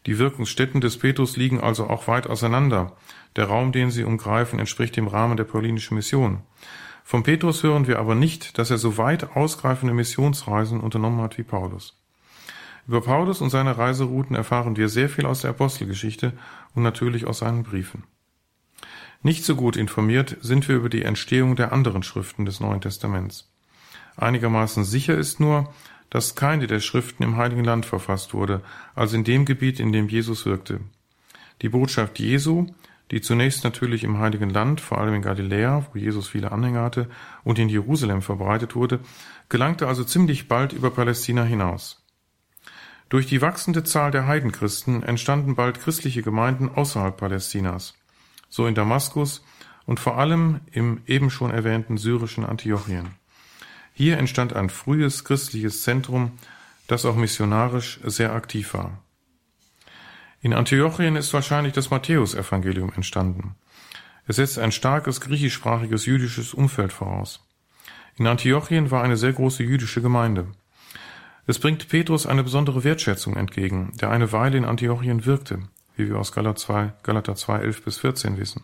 [0.06, 2.96] Die Wirkungsstätten des Petrus liegen also auch weit auseinander.
[3.36, 6.42] Der Raum, den sie umgreifen, entspricht dem Rahmen der paulinischen Mission.
[7.04, 11.44] Vom Petrus hören wir aber nicht, dass er so weit ausgreifende Missionsreisen unternommen hat wie
[11.44, 12.00] Paulus.
[12.88, 16.34] Über Paulus und seine Reiserouten erfahren wir sehr viel aus der Apostelgeschichte
[16.74, 18.04] und natürlich aus seinen Briefen.
[19.22, 23.52] Nicht so gut informiert sind wir über die Entstehung der anderen Schriften des Neuen Testaments.
[24.20, 25.74] Einigermaßen sicher ist nur,
[26.10, 28.62] dass keine der Schriften im Heiligen Land verfasst wurde,
[28.96, 30.82] also in dem Gebiet, in dem Jesus wirkte.
[31.62, 32.68] Die Botschaft Jesu
[33.12, 37.10] die zunächst natürlich im Heiligen Land, vor allem in Galiläa, wo Jesus viele Anhänger hatte,
[37.44, 39.00] und in Jerusalem verbreitet wurde,
[39.50, 42.06] gelangte also ziemlich bald über Palästina hinaus.
[43.10, 47.96] Durch die wachsende Zahl der Heidenchristen entstanden bald christliche Gemeinden außerhalb Palästinas,
[48.48, 49.44] so in Damaskus
[49.88, 53.19] und vor allem im eben schon erwähnten syrischen Antiochien.
[54.00, 56.32] Hier entstand ein frühes christliches Zentrum,
[56.88, 59.04] das auch missionarisch sehr aktiv war.
[60.40, 63.56] In Antiochien ist wahrscheinlich das Matthäusevangelium entstanden.
[64.26, 67.46] Es setzt ein starkes griechischsprachiges jüdisches Umfeld voraus.
[68.16, 70.48] In Antiochien war eine sehr große jüdische Gemeinde.
[71.46, 75.60] Es bringt Petrus eine besondere Wertschätzung entgegen, der eine Weile in Antiochien wirkte,
[75.98, 78.64] wie wir aus Galater 2, Galater 2 11 bis 14 wissen.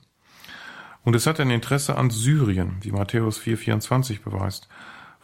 [1.04, 4.70] Und es hat ein Interesse an Syrien, wie Matthäus 4,24 beweist,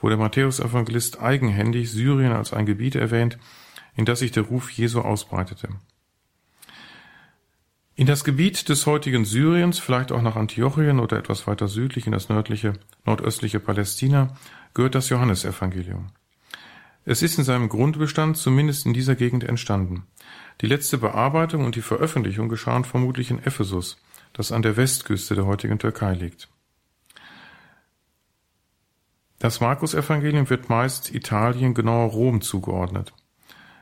[0.02, 3.38] wo der Matthäus-Evangelist eigenhändig Syrien als ein Gebiet erwähnt,
[3.96, 5.70] in das sich der Ruf Jesu ausbreitete.
[7.96, 12.14] In das Gebiet des heutigen Syriens, vielleicht auch nach Antiochien oder etwas weiter südlich in
[12.14, 12.74] das nördliche,
[13.06, 14.36] nordöstliche Palästina,
[14.74, 16.08] gehört das Johannesevangelium.
[17.06, 20.04] Es ist in seinem Grundbestand zumindest in dieser Gegend entstanden.
[20.62, 23.98] Die letzte Bearbeitung und die Veröffentlichung geschahen vermutlich in Ephesus,
[24.34, 26.48] das an der Westküste der heutigen Türkei liegt.
[29.42, 33.12] Das Markus-Evangelium wird meist Italien, genauer Rom zugeordnet.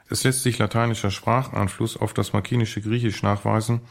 [0.07, 3.82] es lässt sich lateinischer Spracheinfluss auf das markinische Griechisch nachweisen.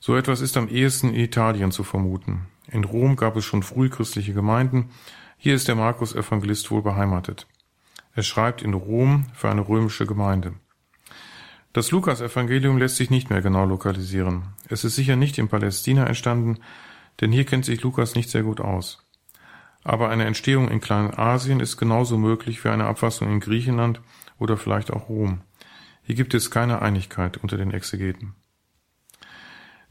[0.00, 2.48] So etwas ist am ehesten in Italien zu vermuten.
[2.66, 4.90] In Rom gab es schon früh christliche Gemeinden.
[5.38, 7.46] Hier ist der Markus-Evangelist wohl beheimatet.
[8.16, 10.54] Er schreibt in Rom für eine römische Gemeinde.
[11.72, 14.56] Das Lukas-Evangelium lässt sich nicht mehr genau lokalisieren.
[14.68, 16.58] Es ist sicher nicht in Palästina entstanden,
[17.20, 19.06] denn hier kennt sich Lukas nicht sehr gut aus.
[19.82, 24.00] Aber eine Entstehung in Kleinasien ist genauso möglich wie eine Abfassung in Griechenland
[24.38, 25.40] oder vielleicht auch Rom.
[26.02, 28.34] Hier gibt es keine Einigkeit unter den Exegeten.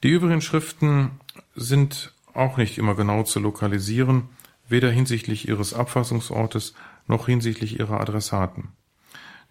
[0.04, 1.20] Die übrigen Schriften
[1.56, 4.30] sind auch nicht immer genau zu lokalisieren,
[4.68, 6.74] weder hinsichtlich ihres Abfassungsortes
[7.08, 8.70] noch hinsichtlich ihrer Adressaten.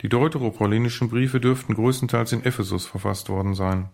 [0.01, 3.89] Die deuteropaulinischen Briefe dürften größtenteils in Ephesus verfasst worden sein.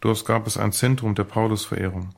[0.00, 2.14] Dort gab es ein Zentrum der Paulusverehrung.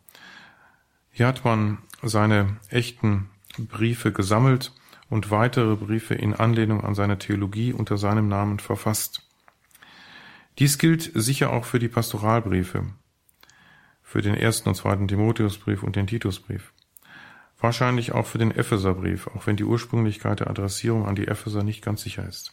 [1.10, 3.28] Hier hat man seine echten
[3.58, 4.72] Briefe gesammelt
[5.08, 9.28] und weitere Briefe in Anlehnung an seine Theologie unter seinem Namen verfasst.
[10.58, 12.86] Dies gilt sicher auch für die Pastoralbriefe,
[14.02, 16.72] für den ersten und zweiten Timotheusbrief und den Titusbrief.
[17.58, 21.84] Wahrscheinlich auch für den Epheserbrief, auch wenn die Ursprünglichkeit der Adressierung an die Epheser nicht
[21.84, 22.52] ganz sicher ist.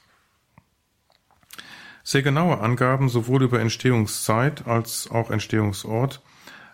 [2.04, 6.22] Sehr genaue Angaben sowohl über Entstehungszeit als auch Entstehungsort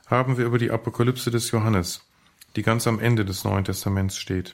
[0.08, 2.06] haben wir über die Apokalypse des Johannes,
[2.56, 4.54] die ganz am Ende des Neuen Testaments steht.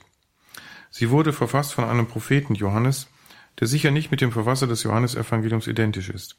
[0.90, 3.08] Sie wurde verfasst von einem Propheten Johannes,
[3.60, 6.36] der sicher nicht mit dem Verfasser des Johannesevangeliums identisch ist.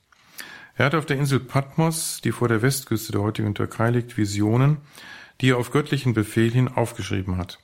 [0.75, 4.77] Er hat auf der Insel Patmos, die vor der Westküste der heutigen Türkei liegt, Visionen,
[5.41, 7.59] die er auf göttlichen Befehl hin aufgeschrieben hat.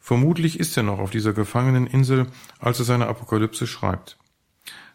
[0.00, 2.26] Vermutlich ist er noch auf dieser gefangenen Insel,
[2.58, 4.18] als er seine Apokalypse schreibt.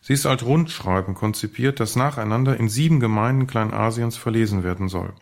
[0.02, 5.14] Sie ist als Rundschreiben konzipiert, das nacheinander in sieben Gemeinden Kleinasiens verlesen werden soll.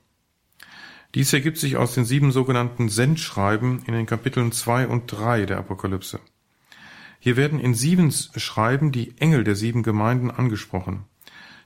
[1.16, 5.58] Dies ergibt sich aus den sieben sogenannten Sendschreiben in den Kapiteln zwei und drei der
[5.58, 6.20] Apokalypse.
[7.20, 11.06] Hier werden in sieben Schreiben die Engel der sieben Gemeinden angesprochen.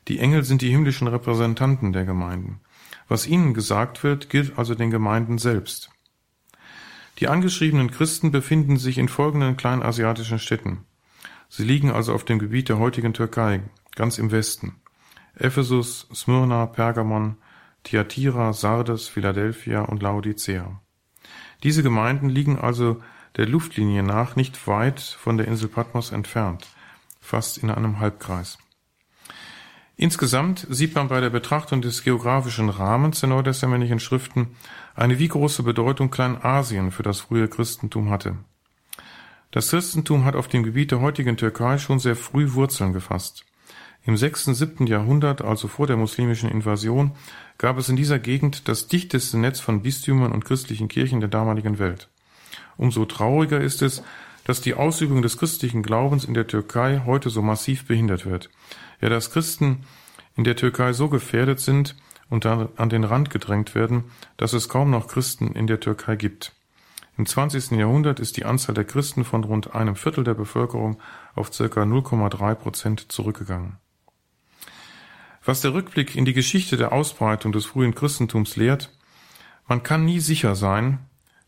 [0.08, 2.62] Die Engel sind die himmlischen Repräsentanten der Gemeinden.
[3.08, 5.90] Was ihnen gesagt wird, gilt also den Gemeinden selbst.
[7.20, 10.86] Die angeschriebenen Christen befinden sich in folgenden kleinasiatischen Städten.
[11.50, 13.62] Sie liegen also auf dem Gebiet der heutigen Türkei,
[13.96, 14.78] ganz im Westen.
[15.36, 17.38] Ephesus, Smyrna, Pergamon,
[17.84, 20.82] Thyatira, Sardes, Philadelphia und Laodicea.
[21.64, 23.02] Diese Gemeinden liegen also
[23.38, 26.68] der Luftlinie nach nicht weit von der Insel Patmos entfernt,
[27.20, 28.58] fast in einem Halbkreis.
[29.96, 34.56] Insgesamt sieht man bei der Betrachtung des geografischen Rahmens der neutestamentlichen Schriften
[34.96, 38.38] eine wie große Bedeutung Kleinasien für das frühe Christentum hatte.
[39.52, 43.46] Das Christentum hat auf dem Gebiet der heutigen Türkei schon sehr früh Wurzeln gefasst.
[44.04, 47.12] Im sechsten, siebten Jahrhundert, also vor der muslimischen Invasion,
[47.60, 51.78] gab es in dieser Gegend das dichteste Netz von Bistümern und christlichen Kirchen der damaligen
[51.78, 52.10] Welt.
[52.78, 54.02] Umso trauriger ist es,
[54.46, 58.50] dass die Ausübung des christlichen Glaubens in der Türkei heute so massiv behindert wird.
[59.02, 59.84] Ja, dass Christen
[60.36, 61.96] in der Türkei so gefährdet sind
[62.30, 64.06] und an den Rand gedrängt werden,
[64.38, 66.54] dass es kaum noch Christen in der Türkei gibt.
[67.18, 67.72] Im 20.
[67.72, 70.98] Jahrhundert ist die Anzahl der Christen von rund einem Viertel der Bevölkerung
[71.36, 73.78] auf circa 0,3 Prozent zurückgegangen.
[75.44, 78.92] Was der Rückblick in die Geschichte der Ausbreitung des frühen Christentums lehrt,
[79.68, 81.00] man kann nie sicher sein,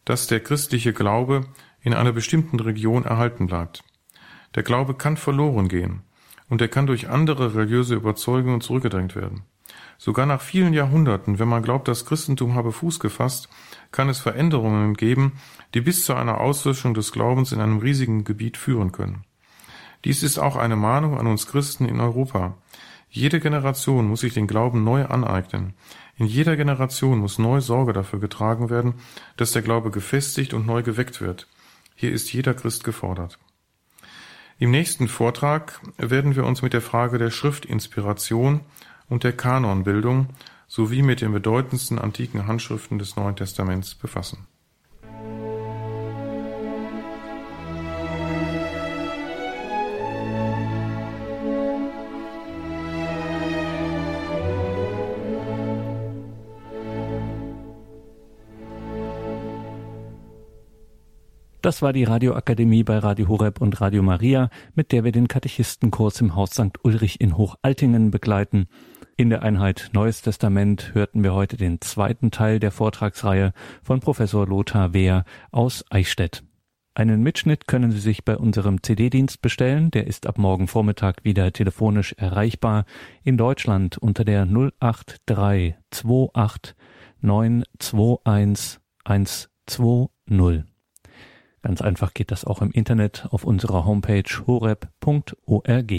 [0.03, 1.45] dass der christliche Glaube
[1.81, 3.83] in einer bestimmten Region erhalten bleibt.
[4.55, 6.01] Der Glaube kann verloren gehen
[6.49, 9.43] und er kann durch andere religiöse Überzeugungen zurückgedrängt werden.
[9.97, 13.47] Sogar nach vielen Jahrhunderten, wenn man glaubt, das Christentum habe Fuß gefasst,
[13.91, 15.33] kann es Veränderungen geben,
[15.73, 19.23] die bis zu einer Auslöschung des Glaubens in einem riesigen Gebiet führen können.
[20.03, 22.57] Dies ist auch eine Mahnung an uns Christen in Europa.
[23.15, 25.75] Jede Generation muss sich den Glauben neu aneignen.
[26.17, 28.95] In jeder Generation muss neu Sorge dafür getragen werden,
[29.37, 31.47] dass der Glaube gefestigt und neu geweckt wird.
[31.93, 33.37] Hier ist jeder Christ gefordert.
[34.57, 38.61] Im nächsten Vortrag werden wir uns mit der Frage der Schriftinspiration
[39.09, 40.29] und der Kanonbildung
[40.67, 44.47] sowie mit den bedeutendsten antiken Handschriften des Neuen Testaments befassen.
[61.63, 66.19] Das war die Radioakademie bei Radio Horeb und Radio Maria, mit der wir den Katechistenkurs
[66.19, 66.83] im Haus St.
[66.83, 68.67] Ulrich in Hochaltingen begleiten.
[69.15, 74.45] In der Einheit Neues Testament hörten wir heute den zweiten Teil der Vortragsreihe von Professor
[74.45, 76.43] Lothar Wehr aus Eichstätt.
[76.95, 79.89] Einen Mitschnitt können Sie sich bei unserem CD-Dienst bestellen.
[79.89, 82.83] Der ist ab morgen Vormittag wieder telefonisch erreichbar.
[83.23, 84.45] In Deutschland unter der
[84.81, 86.75] 08328
[87.21, 90.72] 921 120.
[91.63, 95.93] Ganz einfach geht das auch im Internet auf unserer Homepage horeb.org.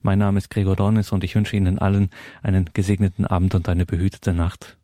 [0.00, 2.08] Mein Name ist Gregor Dornis und ich wünsche Ihnen allen
[2.42, 4.78] einen gesegneten Abend und eine behütete Nacht.